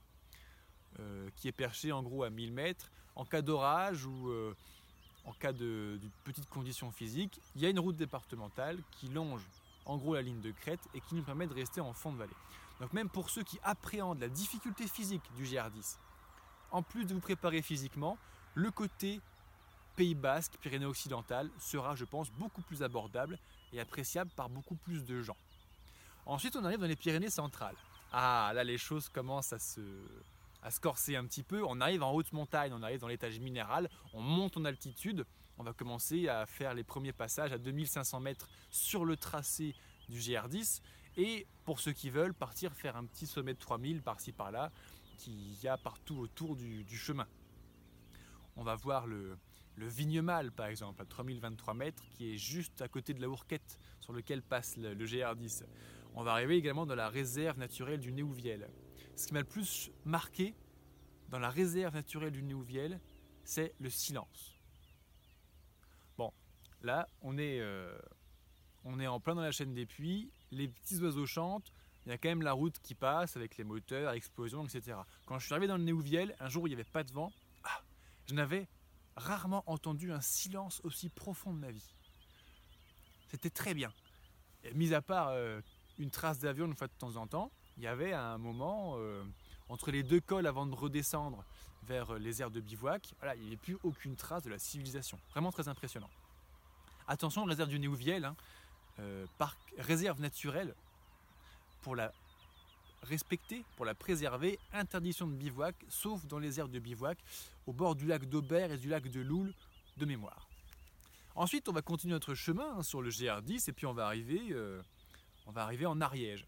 euh, 1.00 1.30
qui 1.36 1.48
est 1.48 1.54
perché 1.54 1.92
en 1.92 2.04
gros 2.04 2.24
à 2.24 2.30
1000 2.30 2.54
mètres. 2.54 2.92
En 3.16 3.26
cas 3.26 3.42
d'orage 3.42 4.06
ou 4.06 4.30
euh, 4.30 4.56
en 5.26 5.34
cas 5.34 5.54
de, 5.54 6.00
petite 6.24 6.50
condition 6.50 6.92
physique, 6.92 7.40
il 7.56 7.62
y 7.62 7.66
a 7.66 7.70
une 7.70 7.80
route 7.80 7.96
départementale 7.96 8.80
qui 8.92 9.08
longe 9.08 9.48
en 9.86 9.98
gros 9.98 10.16
la 10.16 10.22
ligne 10.22 10.42
de 10.42 10.52
crête 10.52 10.82
et 10.94 11.02
qui 11.02 11.16
nous 11.16 11.24
permet 11.24 11.48
de 11.48 11.54
rester 11.54 11.82
en 11.82 11.94
fond 11.94 12.12
de 12.12 12.18
vallée. 12.18 12.34
Donc 12.80 12.94
même 12.94 13.10
pour 13.10 13.30
ceux 13.30 13.44
qui 13.44 13.60
appréhendent 13.64 14.20
la 14.20 14.30
difficulté 14.30 14.88
physique 14.88 15.24
du 15.36 15.44
GR10, 15.44 15.98
en 16.72 16.82
plus 16.82 17.06
de 17.06 17.14
vous 17.14 17.20
préparer 17.20 17.62
physiquement, 17.62 18.18
le 18.56 18.72
côté 18.72 19.22
Pays 19.96 20.16
Basque, 20.16 20.58
Pyrénées 20.60 20.86
occidentales 20.86 21.50
sera, 21.60 21.96
je 21.96 22.06
pense, 22.06 22.32
beaucoup 22.32 22.62
plus 22.62 22.82
abordable 22.82 23.38
et 23.72 23.80
appréciable 23.80 24.32
par 24.36 24.50
beaucoup 24.50 24.76
plus 24.76 25.06
de 25.06 25.22
gens. 25.22 25.38
Ensuite, 26.26 26.56
on 26.56 26.64
arrive 26.64 26.80
dans 26.80 26.88
les 26.88 26.96
Pyrénées 26.96 27.30
centrales. 27.30 27.76
Ah, 28.12 28.52
là, 28.54 28.64
les 28.64 28.78
choses 28.78 29.10
commencent 29.10 29.54
à 29.54 29.60
se, 29.60 29.82
à 30.62 30.72
se 30.72 30.80
corser 30.80 31.16
un 31.16 31.26
petit 31.26 31.44
peu. 31.44 31.64
On 31.66 31.82
arrive 31.82 32.04
en 32.04 32.14
haute 32.14 32.32
montagne, 32.32 32.72
on 32.74 32.82
arrive 32.82 33.00
dans 33.00 33.08
l'étage 33.08 33.40
minéral, 33.40 33.90
on 34.14 34.22
monte 34.22 34.58
en 34.58 34.66
altitude. 34.66 35.26
On 35.58 35.64
va 35.64 35.74
commencer 35.74 36.30
à 36.30 36.46
faire 36.46 36.74
les 36.74 36.84
premiers 36.84 37.14
passages 37.14 37.52
à 37.52 37.58
2500 37.58 38.20
mètres 38.22 38.48
sur 38.72 39.06
le 39.06 39.18
tracé 39.18 39.76
du 40.10 40.20
GR10. 40.20 40.82
Et 41.18 41.46
pour 41.66 41.80
ceux 41.80 41.92
qui 41.92 42.10
veulent, 42.10 42.34
partir 42.34 42.74
faire 42.74 42.96
un 42.96 43.06
petit 43.06 43.28
sommet 43.28 43.54
de 43.54 43.60
3000 43.60 44.02
par-ci 44.02 44.32
par-là, 44.32 44.72
qu'il 45.18 45.62
y 45.62 45.68
a 45.68 45.78
partout 45.78 46.18
autour 46.18 46.56
du, 46.56 46.98
chemin. 46.98 47.28
On 48.56 48.64
va 48.64 48.76
voir 48.76 49.06
le, 49.06 49.38
le 49.76 49.88
Vignemal, 49.88 50.52
par 50.52 50.68
exemple, 50.68 51.02
à 51.02 51.06
3023 51.06 51.74
mètres, 51.76 52.04
qui 52.16 52.34
est 52.34 52.38
juste 52.38 52.82
à 52.82 52.88
côté 52.88 53.14
de 53.14 53.22
la 53.22 53.30
Hourquette 53.30 53.78
sur 54.00 54.14
lequel 54.14 54.42
passe 54.42 54.78
le, 54.78 54.94
le 54.96 55.06
GR10 55.06 55.64
on 56.16 56.24
va 56.24 56.34
arriver 56.34 56.58
également 56.58 56.86
dans 56.86 56.96
la 56.96 57.10
réserve 57.10 57.58
naturelle 57.58 58.00
du 58.00 58.12
Néouviel. 58.12 58.70
Ce 59.16 59.28
qui 59.28 59.34
m'a 59.34 59.40
le 59.40 59.46
plus 59.46 59.92
marqué 60.06 60.56
dans 61.30 61.40
la 61.40 61.50
réserve 61.50 61.94
naturelle 61.94 62.32
du 62.32 62.44
Néouviel, 62.44 63.00
c'est 63.44 63.74
le 63.80 63.90
silence. 63.90 64.60
Bon, 66.18 66.32
là, 66.82 67.08
on 67.22 67.38
est, 67.38 67.60
euh, 67.60 67.98
en 68.86 69.20
plein 69.20 69.36
dans 69.36 69.42
la 69.42 69.52
chaîne 69.52 69.74
des 69.74 69.86
puits, 69.86 70.32
les 70.52 70.68
petits 70.68 70.98
oiseaux 71.00 71.26
chantent, 71.26 71.72
il 72.06 72.10
y 72.10 72.12
a 72.12 72.18
quand 72.18 72.30
même 72.30 72.42
la 72.42 72.54
route 72.54 72.80
qui 72.80 72.96
passe 72.96 73.38
avec 73.38 73.58
les 73.58 73.64
moteurs, 73.64 74.12
explosions, 74.12 74.66
etc. 74.66 74.98
Quand 75.26 75.40
je 75.40 75.46
suis 75.46 75.54
arrivé 75.54 75.68
dans 75.68 75.78
le 75.78 75.84
Néouviel, 75.84 76.36
un 76.40 76.50
jour 76.50 76.64
où 76.64 76.68
il 76.68 76.72
n'y 76.72 76.76
avait 76.76 76.84
pas 76.84 77.04
de 77.04 77.12
vent, 77.12 77.32
ah, 77.64 77.82
je 78.28 78.34
n'avais 78.34 78.68
rarement 79.16 79.64
entendu 79.68 80.12
un 80.12 80.22
silence 80.22 80.82
aussi 80.84 81.10
profond 81.10 81.54
de 81.54 81.60
ma 81.60 81.72
vie. 81.72 81.96
C'était 83.30 83.50
très 83.50 83.74
bien. 83.74 83.92
Mis 84.76 84.94
à 84.94 85.02
part 85.02 85.30
euh, 85.30 85.62
une 86.00 86.10
trace 86.10 86.40
d'avion 86.40 86.66
une 86.66 86.76
fois 86.76 86.88
de 86.88 86.94
temps 86.94 87.16
en 87.16 87.28
temps, 87.28 87.52
il 87.78 87.84
y 87.84 87.88
avait 87.88 88.14
un 88.14 88.38
moment 88.38 88.96
euh, 88.98 89.24
entre 89.70 89.92
les 89.92 90.04
deux 90.04 90.20
cols 90.20 90.48
avant 90.48 90.66
de 90.66 90.76
redescendre 90.76 91.44
vers 91.84 92.14
les 92.14 92.42
aires 92.42 92.52
de 92.52 92.62
bivouac, 92.62 93.14
voilà, 93.20 93.36
il 93.36 93.42
n'y 93.42 93.48
avait 93.48 93.58
plus 93.58 93.78
aucune 93.84 94.16
trace 94.16 94.44
de 94.44 94.50
la 94.50 94.60
civilisation. 94.60 95.20
Vraiment 95.32 95.52
très 95.52 95.68
impressionnant. 95.68 96.10
Attention, 97.08 97.44
réserve 97.44 97.70
du 97.70 97.80
Néouviel, 97.80 98.24
hein, 98.24 98.36
euh, 99.00 99.26
parc, 99.38 99.60
réserve 99.78 100.22
naturelle, 100.22 100.74
pour 101.82 101.96
la 101.96 102.14
respecter, 103.04 103.66
pour 103.76 103.86
la 103.86 103.94
préserver, 103.94 104.58
interdiction 104.72 105.28
de 105.28 105.34
bivouac, 105.34 105.76
sauf 105.90 106.26
dans 106.26 106.40
les 106.40 106.60
aires 106.60 106.70
de 106.70 106.80
bivouac, 106.80 107.18
au 107.68 107.74
bord 107.74 107.96
du 107.96 108.06
lac 108.06 108.26
d'Aubert 108.26 108.72
et 108.72 108.78
du 108.78 108.88
lac 108.88 109.10
de 109.10 109.20
Loul, 109.20 109.54
de 109.98 110.06
mémoire. 110.06 110.48
Ensuite, 111.36 111.68
on 111.68 111.74
va 111.74 111.82
continuer 111.82 112.14
notre 112.14 112.36
chemin 112.36 112.78
hein, 112.78 112.84
sur 112.84 113.02
le 113.02 113.10
GR10 113.10 113.70
et 113.70 113.74
puis 113.74 113.86
on 113.86 113.94
va 113.94 114.06
arriver, 114.06 114.40
euh, 114.52 114.82
on 115.46 115.52
va 115.52 115.64
arriver 115.64 115.86
en 115.86 116.00
Ariège. 116.02 116.46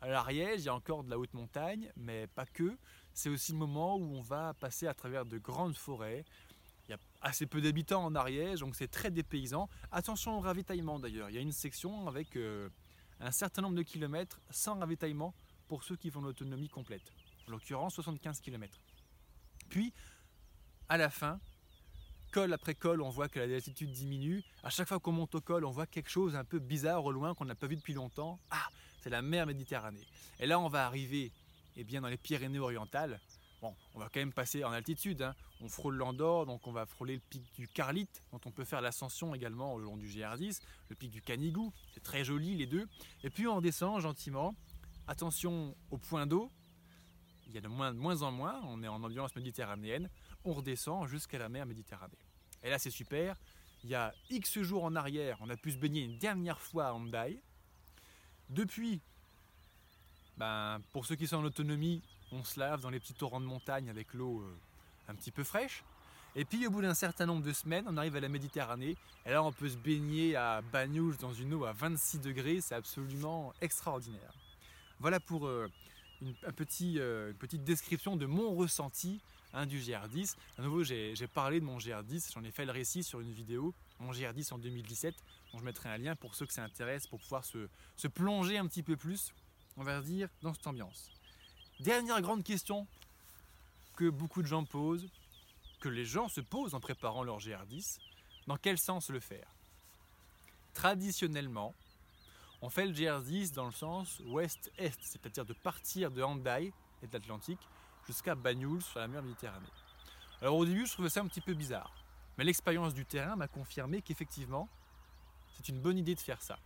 À 0.00 0.08
l'Ariège, 0.08 0.60
il 0.62 0.64
y 0.64 0.68
a 0.68 0.74
encore 0.74 1.04
de 1.04 1.10
la 1.10 1.18
haute 1.18 1.34
montagne, 1.34 1.92
mais 1.96 2.26
pas 2.26 2.46
que. 2.46 2.76
C'est 3.12 3.28
aussi 3.28 3.52
le 3.52 3.58
moment 3.58 3.96
où 3.96 4.16
on 4.16 4.22
va 4.22 4.54
passer 4.54 4.86
à 4.86 4.94
travers 4.94 5.26
de 5.26 5.36
grandes 5.36 5.76
forêts. 5.76 6.24
Il 6.88 6.92
y 6.92 6.94
a 6.94 6.98
assez 7.20 7.46
peu 7.46 7.60
d'habitants 7.60 8.04
en 8.04 8.14
Ariège, 8.14 8.60
donc 8.60 8.76
c'est 8.76 8.88
très 8.88 9.10
dépaysant. 9.10 9.68
Attention 9.92 10.38
au 10.38 10.40
ravitaillement 10.40 10.98
d'ailleurs. 10.98 11.28
Il 11.28 11.34
y 11.34 11.38
a 11.38 11.42
une 11.42 11.52
section 11.52 12.08
avec 12.08 12.34
euh, 12.36 12.70
un 13.20 13.30
certain 13.30 13.62
nombre 13.62 13.76
de 13.76 13.82
kilomètres 13.82 14.40
sans 14.50 14.78
ravitaillement 14.78 15.34
pour 15.68 15.84
ceux 15.84 15.96
qui 15.96 16.10
font 16.10 16.22
l'autonomie 16.22 16.68
complète. 16.68 17.12
En 17.46 17.52
l'occurrence, 17.52 17.94
75 17.94 18.40
km. 18.40 18.80
Puis, 19.68 19.92
à 20.88 20.96
la 20.96 21.10
fin, 21.10 21.38
col 22.30 22.52
après 22.52 22.74
col, 22.74 23.02
on 23.02 23.10
voit 23.10 23.28
que 23.28 23.40
la 23.40 23.54
altitude 23.54 23.90
diminue. 23.90 24.42
À 24.62 24.70
chaque 24.70 24.88
fois 24.88 25.00
qu'on 25.00 25.12
monte 25.12 25.34
au 25.34 25.40
col, 25.40 25.64
on 25.64 25.70
voit 25.70 25.86
quelque 25.86 26.10
chose 26.10 26.36
un 26.36 26.44
peu 26.44 26.58
bizarre 26.58 27.04
au 27.04 27.12
loin 27.12 27.34
qu'on 27.34 27.44
n'a 27.44 27.54
pas 27.54 27.66
vu 27.66 27.76
depuis 27.76 27.94
longtemps. 27.94 28.38
Ah, 28.50 28.68
c'est 29.02 29.10
la 29.10 29.22
mer 29.22 29.46
Méditerranée. 29.46 30.06
Et 30.38 30.46
là, 30.46 30.58
on 30.60 30.68
va 30.68 30.86
arriver 30.86 31.32
eh 31.76 31.84
bien, 31.84 32.00
dans 32.00 32.08
les 32.08 32.16
Pyrénées-Orientales. 32.16 33.20
Bon, 33.60 33.74
on 33.94 33.98
va 33.98 34.06
quand 34.06 34.20
même 34.20 34.32
passer 34.32 34.64
en 34.64 34.72
altitude. 34.72 35.22
Hein. 35.22 35.34
On 35.60 35.68
frôle 35.68 35.96
l'Andorre, 35.96 36.46
donc 36.46 36.66
on 36.66 36.72
va 36.72 36.86
frôler 36.86 37.14
le 37.14 37.20
pic 37.20 37.42
du 37.54 37.68
Carlite, 37.68 38.22
dont 38.32 38.40
on 38.46 38.50
peut 38.50 38.64
faire 38.64 38.80
l'ascension 38.80 39.34
également 39.34 39.74
au 39.74 39.78
long 39.78 39.98
du 39.98 40.06
GR10, 40.06 40.60
le 40.88 40.96
pic 40.96 41.10
du 41.10 41.20
Canigou. 41.20 41.72
C'est 41.92 42.02
très 42.02 42.24
joli 42.24 42.56
les 42.56 42.66
deux. 42.66 42.88
Et 43.22 43.30
puis 43.30 43.46
on 43.46 43.60
descend 43.60 44.00
gentiment. 44.00 44.54
Attention 45.06 45.76
au 45.90 45.98
point 45.98 46.26
d'eau. 46.26 46.50
Il 47.50 47.54
y 47.54 47.58
a 47.58 47.60
de 47.60 47.68
moins, 47.68 48.22
en 48.22 48.30
moins. 48.30 48.60
On 48.64 48.82
est 48.82 48.88
en 48.88 49.02
ambiance 49.02 49.34
méditerranéenne. 49.34 50.08
On 50.44 50.52
redescend 50.52 51.06
jusqu'à 51.08 51.38
la 51.38 51.48
mer 51.48 51.66
Méditerranée. 51.66 52.18
Et 52.62 52.70
là, 52.70 52.78
c'est 52.78 52.90
super. 52.90 53.36
Il 53.82 53.90
y 53.90 53.94
a 53.94 54.14
X 54.30 54.60
jours 54.60 54.84
en 54.84 54.94
arrière, 54.94 55.38
on 55.40 55.48
a 55.48 55.56
pu 55.56 55.72
se 55.72 55.78
baigner 55.78 56.02
une 56.02 56.18
dernière 56.18 56.60
fois 56.60 56.88
à 56.88 56.92
Hendaye. 56.92 57.40
Depuis, 58.50 59.00
ben, 60.36 60.80
pour 60.92 61.06
ceux 61.06 61.16
qui 61.16 61.26
sont 61.26 61.38
en 61.38 61.44
autonomie, 61.44 62.02
on 62.30 62.44
se 62.44 62.60
lave 62.60 62.82
dans 62.82 62.90
les 62.90 63.00
petits 63.00 63.14
torrents 63.14 63.40
de 63.40 63.46
montagne 63.46 63.88
avec 63.88 64.12
l'eau 64.12 64.42
euh, 64.42 64.58
un 65.08 65.14
petit 65.14 65.30
peu 65.30 65.44
fraîche. 65.44 65.82
Et 66.36 66.44
puis 66.44 66.66
au 66.66 66.70
bout 66.70 66.82
d'un 66.82 66.94
certain 66.94 67.26
nombre 67.26 67.42
de 67.42 67.52
semaines, 67.52 67.86
on 67.88 67.96
arrive 67.96 68.14
à 68.16 68.20
la 68.20 68.28
Méditerranée. 68.28 68.96
Et 69.26 69.30
là, 69.30 69.42
on 69.42 69.50
peut 69.50 69.68
se 69.68 69.76
baigner 69.76 70.36
à 70.36 70.60
Bagnouls 70.60 71.16
dans 71.16 71.32
une 71.32 71.54
eau 71.54 71.64
à 71.64 71.72
26 71.72 72.20
degrés. 72.20 72.60
C'est 72.60 72.74
absolument 72.74 73.52
extraordinaire. 73.60 74.32
Voilà 75.00 75.18
pour 75.18 75.46
euh, 75.46 75.68
une, 76.20 76.34
euh, 76.98 77.32
petite 77.32 77.64
description 77.64 78.16
de 78.16 78.26
mon 78.26 78.54
ressenti 78.54 79.20
hein, 79.52 79.66
du 79.66 79.78
GR10. 79.78 80.36
À 80.58 80.62
nouveau, 80.62 80.82
j'ai 80.82 81.14
parlé 81.32 81.60
de 81.60 81.64
mon 81.64 81.78
GR10. 81.78 82.32
J'en 82.32 82.44
ai 82.44 82.50
fait 82.50 82.64
le 82.64 82.72
récit 82.72 83.02
sur 83.02 83.20
une 83.20 83.32
vidéo, 83.32 83.74
mon 83.98 84.12
GR10 84.12 84.54
en 84.54 84.58
2017 84.58 85.14
je 85.58 85.64
mettrai 85.64 85.88
un 85.88 85.98
lien 85.98 86.16
pour 86.16 86.34
ceux 86.34 86.46
que 86.46 86.52
ça 86.52 86.62
intéresse, 86.62 87.06
pour 87.06 87.20
pouvoir 87.20 87.44
se, 87.44 87.68
plonger 88.08 88.58
un 88.58 88.66
petit 88.66 88.82
peu 88.82 88.96
plus, 88.96 89.32
on 89.76 89.82
va 89.82 90.00
dire, 90.00 90.28
dans 90.42 90.54
cette 90.54 90.66
ambiance. 90.66 91.10
Dernière 91.80 92.20
grande 92.20 92.44
question 92.44 92.86
que 93.96 94.08
beaucoup 94.08 94.42
de 94.42 94.46
gens 94.46 94.64
posent, 94.64 95.08
que 95.80 95.88
les 95.88 96.04
gens 96.04 96.28
se 96.28 96.40
posent 96.40 96.74
en 96.74 96.80
préparant 96.80 97.24
leur 97.24 97.38
GR10, 97.38 97.98
dans 98.46 98.56
quel 98.56 98.78
sens 98.78 99.10
le 99.10 99.20
faire? 99.20 99.48
Traditionnellement, 100.74 101.74
on 102.62 102.70
fait 102.70 102.86
le 102.86 102.92
GR10 102.92 103.54
dans 103.54 103.64
le 103.64 103.72
sens 103.72 104.20
ouest-est, 104.26 104.98
c'est-à-dire 105.02 105.44
de 105.44 105.52
partir 105.52 106.10
de 106.10 106.22
Handaï 106.22 106.72
et 107.02 107.06
de 107.06 107.12
l'Atlantique 107.12 107.60
jusqu'à 108.06 108.34
Banyuls 108.34 108.82
sur 108.82 109.00
la 109.00 109.08
mer 109.08 109.22
Méditerranée. 109.22 109.66
Alors 110.42 110.56
au 110.56 110.64
début, 110.64 110.86
je 110.86 110.92
trouvais 110.92 111.08
ça 111.08 111.20
un 111.20 111.26
petit 111.26 111.40
peu 111.40 111.54
bizarre, 111.54 111.92
mais 112.36 112.44
l'expérience 112.44 112.94
du 112.94 113.06
terrain 113.06 113.36
m'a 113.36 113.48
confirmé 113.48 114.02
qu'effectivement, 114.02 114.68
c'est 115.54 115.68
une 115.68 115.80
bonne 115.80 115.98
idée 115.98 116.14
de 116.14 116.20
faire 116.20 116.42
ça. 116.42 116.58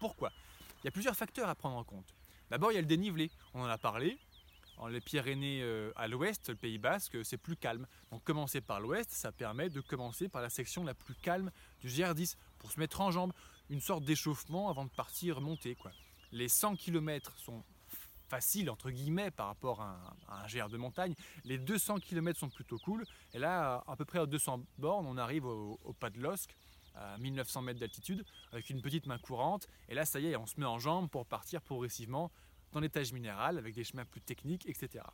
Pourquoi? 0.00 0.30
Il 0.82 0.86
y 0.86 0.88
a 0.88 0.90
plusieurs 0.90 1.16
facteurs 1.16 1.48
à 1.48 1.54
prendre 1.54 1.76
en 1.76 1.84
compte. 1.84 2.14
D'abord, 2.50 2.72
il 2.72 2.74
y 2.74 2.78
a 2.78 2.82
le 2.82 2.86
dénivelé. 2.86 3.30
On 3.54 3.62
en 3.62 3.68
a 3.68 3.78
parlé. 3.78 4.18
Les 4.90 5.00
Pyrénées 5.00 5.62
euh, 5.62 5.92
à 5.94 6.08
l'ouest, 6.08 6.48
le 6.48 6.56
Pays 6.56 6.78
Basque, 6.78 7.16
c'est 7.24 7.36
plus 7.36 7.56
calme. 7.56 7.86
Donc 8.10 8.24
commencer 8.24 8.60
par 8.60 8.80
l'ouest, 8.80 9.10
ça 9.12 9.30
permet 9.30 9.70
de 9.70 9.80
commencer 9.80 10.28
par 10.28 10.42
la 10.42 10.50
section 10.50 10.82
la 10.82 10.92
plus 10.92 11.14
calme 11.14 11.52
du 11.80 11.88
GR10 11.88 12.36
pour 12.62 12.70
se 12.72 12.80
mettre 12.80 13.00
en 13.00 13.10
jambe, 13.10 13.32
une 13.68 13.80
sorte 13.80 14.04
d'échauffement 14.04 14.70
avant 14.70 14.84
de 14.84 14.90
partir 14.90 15.40
monter. 15.40 15.74
Quoi. 15.74 15.90
Les 16.30 16.48
100 16.48 16.76
km 16.76 17.36
sont 17.38 17.64
faciles 18.28 18.70
entre 18.70 18.90
guillemets 18.90 19.30
par 19.30 19.48
rapport 19.48 19.82
à 19.82 20.16
un, 20.28 20.46
GR 20.46 20.68
de 20.70 20.78
montagne. 20.78 21.14
Les 21.44 21.58
200 21.58 21.96
km 21.96 22.38
sont 22.38 22.48
plutôt 22.48 22.78
cool. 22.78 23.04
Et 23.34 23.38
là, 23.38 23.84
à 23.86 23.96
peu 23.96 24.04
près 24.04 24.20
à 24.20 24.26
200 24.26 24.62
bornes, 24.78 25.06
on 25.06 25.18
arrive 25.18 25.44
au, 25.44 25.78
au 25.84 25.92
pas 25.92 26.08
de 26.08 26.18
l'Osque 26.20 26.54
à 26.94 27.18
1900 27.18 27.62
mètres 27.62 27.80
d'altitude 27.80 28.24
avec 28.52 28.70
une 28.70 28.80
petite 28.80 29.06
main 29.06 29.18
courante. 29.18 29.66
Et 29.88 29.94
là, 29.94 30.04
ça 30.04 30.20
y 30.20 30.28
est, 30.28 30.36
on 30.36 30.46
se 30.46 30.58
met 30.58 30.66
en 30.66 30.78
jambe 30.78 31.10
pour 31.10 31.26
partir 31.26 31.60
progressivement 31.60 32.30
dans 32.72 32.80
l'étage 32.80 33.12
minéral 33.12 33.58
avec 33.58 33.74
des 33.74 33.84
chemins 33.84 34.04
plus 34.04 34.20
techniques, 34.20 34.66
etc. 34.66 35.04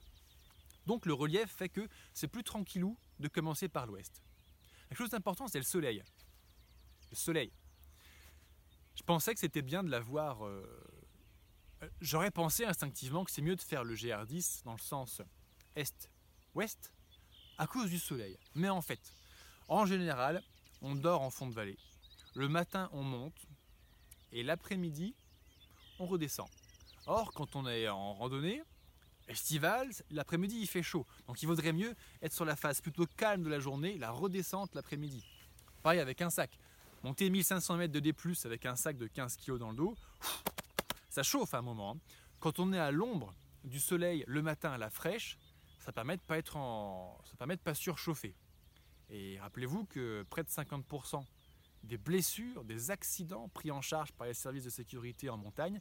Donc 0.86 1.06
le 1.06 1.14
relief 1.14 1.50
fait 1.50 1.68
que 1.68 1.88
c'est 2.12 2.28
plus 2.28 2.44
tranquillou 2.44 2.96
de 3.18 3.28
commencer 3.28 3.68
par 3.68 3.86
l'ouest. 3.86 4.22
La 4.90 4.96
chose 4.96 5.10
d'important, 5.10 5.48
c'est 5.48 5.58
le 5.58 5.64
soleil. 5.64 6.02
Le 7.10 7.16
soleil. 7.16 7.52
Je 8.94 9.02
pensais 9.02 9.34
que 9.34 9.40
c'était 9.40 9.62
bien 9.62 9.82
de 9.82 9.90
l'avoir. 9.90 10.44
Euh, 10.44 10.64
j'aurais 12.00 12.30
pensé 12.30 12.64
instinctivement 12.64 13.24
que 13.24 13.30
c'est 13.30 13.42
mieux 13.42 13.56
de 13.56 13.62
faire 13.62 13.84
le 13.84 13.94
GR10 13.94 14.64
dans 14.64 14.72
le 14.72 14.78
sens 14.78 15.22
est-ouest 15.76 16.92
à 17.56 17.66
cause 17.66 17.90
du 17.90 17.98
soleil. 17.98 18.36
Mais 18.54 18.68
en 18.68 18.82
fait, 18.82 19.00
en 19.68 19.86
général, 19.86 20.42
on 20.82 20.94
dort 20.94 21.22
en 21.22 21.30
fond 21.30 21.46
de 21.46 21.54
vallée. 21.54 21.78
Le 22.34 22.48
matin, 22.48 22.88
on 22.92 23.02
monte 23.02 23.46
et 24.32 24.42
l'après-midi, 24.42 25.14
on 25.98 26.06
redescend. 26.06 26.48
Or, 27.06 27.32
quand 27.32 27.56
on 27.56 27.66
est 27.66 27.88
en 27.88 28.14
randonnée, 28.14 28.62
estivale, 29.28 29.90
l'après-midi 30.10 30.58
il 30.60 30.66
fait 30.66 30.82
chaud. 30.82 31.06
Donc 31.26 31.42
il 31.42 31.46
vaudrait 31.46 31.72
mieux 31.72 31.94
être 32.22 32.32
sur 32.32 32.44
la 32.44 32.56
phase 32.56 32.80
plutôt 32.80 33.06
calme 33.16 33.42
de 33.42 33.48
la 33.48 33.60
journée, 33.60 33.96
la 33.98 34.10
redescente 34.10 34.74
l'après-midi. 34.74 35.24
Pareil 35.82 36.00
avec 36.00 36.20
un 36.20 36.30
sac. 36.30 36.58
Monter 37.04 37.30
1500 37.30 37.76
mètres 37.76 37.92
de 37.92 38.00
D, 38.00 38.14
avec 38.44 38.66
un 38.66 38.74
sac 38.74 38.96
de 38.96 39.06
15 39.06 39.36
kg 39.36 39.58
dans 39.58 39.70
le 39.70 39.76
dos, 39.76 39.96
ça 41.08 41.22
chauffe 41.22 41.54
à 41.54 41.58
un 41.58 41.62
moment. 41.62 41.92
Hein. 41.92 42.00
Quand 42.40 42.58
on 42.58 42.72
est 42.72 42.78
à 42.78 42.90
l'ombre 42.90 43.34
du 43.64 43.78
soleil 43.78 44.24
le 44.26 44.42
matin 44.42 44.72
à 44.72 44.78
la 44.78 44.90
fraîche, 44.90 45.38
ça 45.78 45.92
permet 45.92 46.16
de 46.16 46.22
pas 46.22 46.38
être 46.38 46.56
en... 46.56 47.18
ça 47.24 47.36
permet 47.36 47.56
de 47.56 47.60
pas 47.60 47.74
surchauffer. 47.74 48.34
Et 49.10 49.38
rappelez-vous 49.38 49.84
que 49.86 50.24
près 50.28 50.42
de 50.42 50.48
50% 50.48 51.24
des 51.84 51.98
blessures, 51.98 52.64
des 52.64 52.90
accidents 52.90 53.48
pris 53.48 53.70
en 53.70 53.80
charge 53.80 54.12
par 54.12 54.26
les 54.26 54.34
services 54.34 54.64
de 54.64 54.70
sécurité 54.70 55.30
en 55.30 55.36
montagne, 55.36 55.80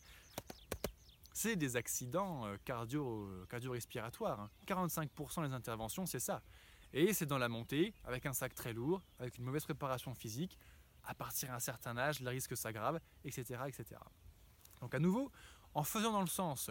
c'est 1.34 1.56
des 1.56 1.76
accidents 1.76 2.46
euh, 2.46 2.58
cardio, 2.64 3.30
cardio-respiratoires. 3.50 4.50
45% 4.68 5.42
hein. 5.42 5.48
des 5.48 5.54
interventions, 5.54 6.06
c'est 6.06 6.20
ça. 6.20 6.42
Et 6.94 7.14
c'est 7.14 7.26
dans 7.26 7.38
la 7.38 7.50
montée, 7.50 7.94
avec 8.06 8.26
un 8.26 8.34
sac 8.34 8.56
très 8.56 8.74
lourd, 8.74 9.04
avec 9.20 9.38
une 9.38 9.44
mauvaise 9.44 9.66
préparation 9.66 10.14
physique, 10.16 10.58
à 11.08 11.16
partir 11.16 11.50
d'un 11.50 11.60
certain 11.60 11.98
âge, 11.98 12.20
le 12.20 12.30
risque 12.30 12.56
s'aggrave, 12.56 13.00
etc., 13.24 13.62
etc. 13.66 14.00
Donc 14.82 14.94
à 14.94 15.00
nouveau, 15.00 15.32
en 15.74 15.84
faisant 15.84 16.12
dans 16.12 16.22
le 16.22 16.28
sens 16.28 16.70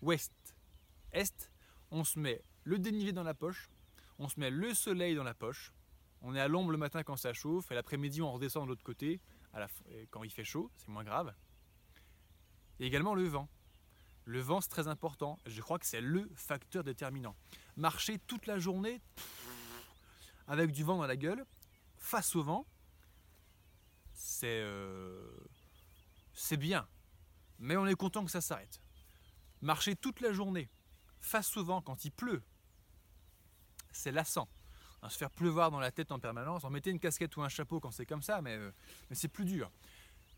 ouest-est, 0.00 1.50
on 1.90 2.04
se 2.04 2.18
met 2.18 2.42
le 2.62 2.78
dénivelé 2.78 3.12
dans 3.12 3.24
la 3.24 3.34
poche, 3.34 3.68
on 4.18 4.28
se 4.28 4.38
met 4.38 4.50
le 4.50 4.74
soleil 4.74 5.14
dans 5.16 5.24
la 5.24 5.34
poche, 5.34 5.72
on 6.22 6.34
est 6.34 6.40
à 6.40 6.48
l'ombre 6.48 6.70
le 6.70 6.78
matin 6.78 7.02
quand 7.02 7.16
ça 7.16 7.32
chauffe, 7.32 7.70
et 7.70 7.74
l'après-midi 7.74 8.22
on 8.22 8.32
redescend 8.32 8.64
de 8.64 8.68
l'autre 8.68 8.84
côté 8.84 9.20
quand 10.10 10.22
il 10.22 10.30
fait 10.30 10.44
chaud, 10.44 10.70
c'est 10.76 10.88
moins 10.88 11.04
grave. 11.04 11.34
Et 12.78 12.86
également 12.86 13.14
le 13.14 13.24
vent. 13.24 13.48
Le 14.24 14.40
vent 14.40 14.60
c'est 14.60 14.68
très 14.68 14.86
important, 14.86 15.38
je 15.46 15.60
crois 15.60 15.80
que 15.80 15.86
c'est 15.86 16.00
le 16.00 16.30
facteur 16.36 16.84
déterminant. 16.84 17.34
Marcher 17.76 18.18
toute 18.20 18.46
la 18.46 18.60
journée 18.60 19.00
avec 20.46 20.70
du 20.70 20.84
vent 20.84 20.98
dans 20.98 21.06
la 21.06 21.16
gueule, 21.16 21.44
face 21.96 22.36
au 22.36 22.42
vent, 22.42 22.66
c'est... 24.18 24.60
Euh, 24.60 25.30
c'est 26.32 26.56
bien, 26.56 26.86
mais 27.58 27.76
on 27.76 27.86
est 27.86 27.94
content 27.94 28.24
que 28.24 28.30
ça 28.30 28.40
s'arrête. 28.40 28.80
Marcher 29.60 29.96
toute 29.96 30.20
la 30.20 30.32
journée, 30.32 30.70
face 31.20 31.56
au 31.56 31.64
vent 31.64 31.82
quand 31.82 32.04
il 32.04 32.12
pleut, 32.12 32.42
c'est 33.92 34.12
lassant. 34.12 34.48
Hein, 35.02 35.08
se 35.08 35.16
faire 35.16 35.30
pleuvoir 35.30 35.70
dans 35.70 35.80
la 35.80 35.90
tête 35.90 36.12
en 36.12 36.18
permanence, 36.18 36.64
en 36.64 36.70
mettre 36.70 36.88
une 36.88 36.98
casquette 36.98 37.36
ou 37.36 37.42
un 37.42 37.48
chapeau 37.48 37.80
quand 37.80 37.90
c'est 37.90 38.06
comme 38.06 38.22
ça, 38.22 38.42
mais, 38.42 38.56
euh, 38.56 38.72
mais 39.10 39.16
c'est 39.16 39.28
plus 39.28 39.44
dur. 39.44 39.70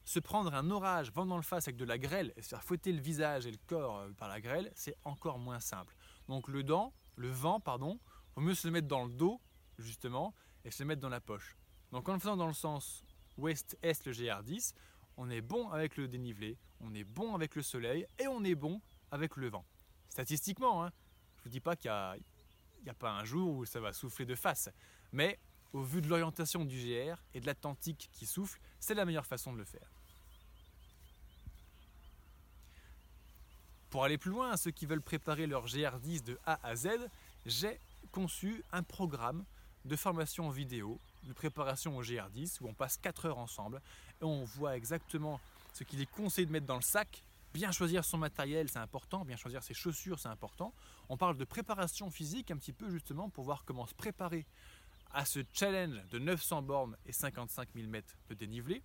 Se 0.04 0.20
prendre 0.20 0.54
un 0.54 0.70
orage, 0.70 1.10
vent 1.12 1.26
dans 1.26 1.36
le 1.36 1.42
face 1.42 1.68
avec 1.68 1.76
de 1.76 1.84
la 1.84 1.98
grêle 1.98 2.32
et 2.36 2.42
se 2.42 2.48
faire 2.48 2.62
fouetter 2.62 2.92
le 2.92 3.00
visage 3.00 3.46
et 3.46 3.50
le 3.50 3.58
corps 3.66 3.98
euh, 3.98 4.10
par 4.12 4.28
la 4.28 4.40
grêle, 4.40 4.70
c'est 4.74 4.96
encore 5.04 5.38
moins 5.38 5.60
simple. 5.60 5.96
Donc 6.28 6.48
le 6.48 6.62
dent, 6.62 6.94
le 7.16 7.28
vent, 7.28 7.60
pardon, 7.60 7.98
vaut 8.36 8.42
mieux 8.42 8.54
se 8.54 8.66
le 8.66 8.72
mettre 8.72 8.88
dans 8.88 9.04
le 9.04 9.12
dos, 9.12 9.40
justement, 9.78 10.34
et 10.64 10.70
se 10.70 10.82
le 10.82 10.88
mettre 10.88 11.00
dans 11.00 11.08
la 11.08 11.20
poche. 11.20 11.56
Donc 11.92 12.08
en 12.08 12.12
le 12.12 12.18
faisant 12.18 12.36
dans 12.36 12.46
le 12.46 12.54
sens 12.54 13.04
ouest-est 13.40 14.06
le 14.06 14.12
GR10, 14.12 14.74
on 15.16 15.30
est 15.30 15.40
bon 15.40 15.68
avec 15.70 15.96
le 15.96 16.08
dénivelé, 16.08 16.56
on 16.80 16.94
est 16.94 17.04
bon 17.04 17.34
avec 17.34 17.54
le 17.54 17.62
soleil 17.62 18.06
et 18.18 18.26
on 18.26 18.44
est 18.44 18.54
bon 18.54 18.80
avec 19.10 19.36
le 19.36 19.48
vent. 19.48 19.64
Statistiquement, 20.08 20.84
hein, 20.84 20.92
je 21.36 21.40
ne 21.40 21.44
vous 21.44 21.50
dis 21.50 21.60
pas 21.60 21.76
qu'il 21.76 21.90
n'y 21.90 22.90
a, 22.90 22.94
pas 22.94 23.10
un 23.12 23.24
jour 23.24 23.56
où 23.56 23.64
ça 23.64 23.80
va 23.80 23.92
souffler 23.92 24.24
de 24.26 24.34
face, 24.34 24.70
mais 25.12 25.38
au 25.72 25.82
vu 25.82 26.00
de 26.00 26.08
l'orientation 26.08 26.64
du 26.64 26.76
GR 26.76 27.16
et 27.34 27.40
de 27.40 27.46
l'Atlantique 27.46 28.10
qui 28.12 28.26
souffle, 28.26 28.60
c'est 28.78 28.94
la 28.94 29.04
meilleure 29.04 29.26
façon 29.26 29.52
de 29.52 29.58
le 29.58 29.64
faire. 29.64 29.88
Pour 33.90 34.04
aller 34.04 34.18
plus 34.18 34.30
loin, 34.30 34.56
ceux 34.56 34.70
qui 34.70 34.86
veulent 34.86 35.02
préparer 35.02 35.46
leur 35.46 35.66
GR10 35.66 36.22
de 36.22 36.38
A 36.46 36.64
à 36.66 36.76
Z, 36.76 36.88
j'ai 37.44 37.78
conçu 38.12 38.62
un 38.72 38.82
programme 38.82 39.44
de 39.84 39.96
formation 39.96 40.48
vidéo 40.48 41.00
de 41.22 41.32
préparation 41.32 41.96
au 41.96 42.02
GR10 42.02 42.58
où 42.60 42.68
on 42.68 42.74
passe 42.74 42.96
4 42.98 43.26
heures 43.26 43.38
ensemble 43.38 43.80
et 44.20 44.24
on 44.24 44.44
voit 44.44 44.76
exactement 44.76 45.40
ce 45.72 45.84
qu'il 45.84 46.00
est 46.00 46.10
conseillé 46.10 46.46
de 46.46 46.52
mettre 46.52 46.66
dans 46.66 46.76
le 46.76 46.82
sac. 46.82 47.24
Bien 47.52 47.72
choisir 47.72 48.04
son 48.04 48.18
matériel, 48.18 48.68
c'est 48.68 48.78
important. 48.78 49.24
Bien 49.24 49.36
choisir 49.36 49.62
ses 49.62 49.74
chaussures, 49.74 50.18
c'est 50.18 50.28
important. 50.28 50.72
On 51.08 51.16
parle 51.16 51.36
de 51.36 51.44
préparation 51.44 52.10
physique 52.10 52.50
un 52.50 52.56
petit 52.56 52.72
peu 52.72 52.90
justement 52.90 53.28
pour 53.28 53.44
voir 53.44 53.64
comment 53.64 53.86
se 53.86 53.94
préparer 53.94 54.46
à 55.12 55.24
ce 55.24 55.40
challenge 55.52 55.98
de 56.10 56.18
900 56.18 56.62
bornes 56.62 56.96
et 57.06 57.12
55 57.12 57.68
000 57.74 57.88
mètres 57.88 58.16
de 58.28 58.34
dénivelé. 58.34 58.82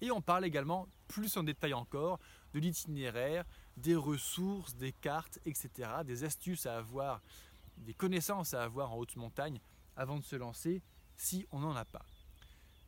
Et 0.00 0.10
on 0.10 0.20
parle 0.20 0.44
également, 0.44 0.86
plus 1.08 1.36
en 1.36 1.42
détail 1.42 1.74
encore, 1.74 2.18
de 2.54 2.60
l'itinéraire, 2.60 3.44
des 3.76 3.96
ressources, 3.96 4.74
des 4.76 4.92
cartes, 4.92 5.38
etc. 5.44 5.90
Des 6.04 6.24
astuces 6.24 6.66
à 6.66 6.78
avoir, 6.78 7.20
des 7.76 7.94
connaissances 7.94 8.54
à 8.54 8.62
avoir 8.62 8.92
en 8.92 8.96
haute 8.96 9.16
montagne 9.16 9.60
avant 9.96 10.18
de 10.18 10.24
se 10.24 10.36
lancer 10.36 10.82
si 11.18 11.46
on 11.52 11.58
n'en 11.60 11.76
a 11.76 11.84
pas. 11.84 12.06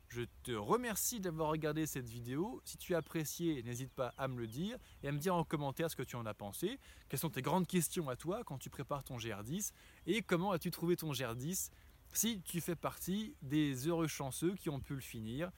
Je 0.08 0.22
te 0.42 0.50
remercie 0.50 1.20
d'avoir 1.20 1.50
regardé 1.50 1.86
cette 1.86 2.08
vidéo. 2.08 2.60
Si 2.64 2.76
tu 2.76 2.96
as 2.96 2.98
apprécié, 2.98 3.62
n'hésite 3.62 3.92
pas 3.92 4.12
à 4.18 4.26
me 4.26 4.40
le 4.40 4.48
dire 4.48 4.76
et 5.04 5.08
à 5.08 5.12
me 5.12 5.18
dire 5.18 5.36
en 5.36 5.44
commentaire 5.44 5.88
ce 5.88 5.94
que 5.94 6.02
tu 6.02 6.16
en 6.16 6.26
as 6.26 6.34
pensé. 6.34 6.80
Quelles 7.08 7.20
sont 7.20 7.30
tes 7.30 7.42
grandes 7.42 7.68
questions 7.68 8.08
à 8.08 8.16
toi 8.16 8.42
quand 8.42 8.58
tu 8.58 8.70
prépares 8.70 9.04
ton 9.04 9.18
GR10 9.18 9.72
et 10.06 10.22
comment 10.22 10.50
as-tu 10.50 10.72
trouvé 10.72 10.96
ton 10.96 11.12
GR10 11.12 11.70
si 12.12 12.40
tu 12.42 12.60
fais 12.60 12.74
partie 12.74 13.36
des 13.42 13.86
heureux 13.86 14.08
chanceux 14.08 14.56
qui 14.56 14.68
ont 14.68 14.80
pu 14.80 14.94
le 14.94 15.00
finir? 15.00 15.52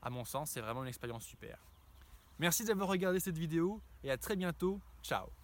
À 0.00 0.10
mon 0.10 0.24
sens, 0.24 0.50
c'est 0.50 0.60
vraiment 0.60 0.82
une 0.84 0.88
expérience 0.88 1.24
super. 1.24 1.58
Merci 2.38 2.64
d'avoir 2.64 2.88
regardé 2.88 3.18
cette 3.18 3.36
vidéo 3.36 3.80
et 4.04 4.12
à 4.12 4.16
très 4.16 4.36
bientôt. 4.36 4.80
Ciao 5.02 5.37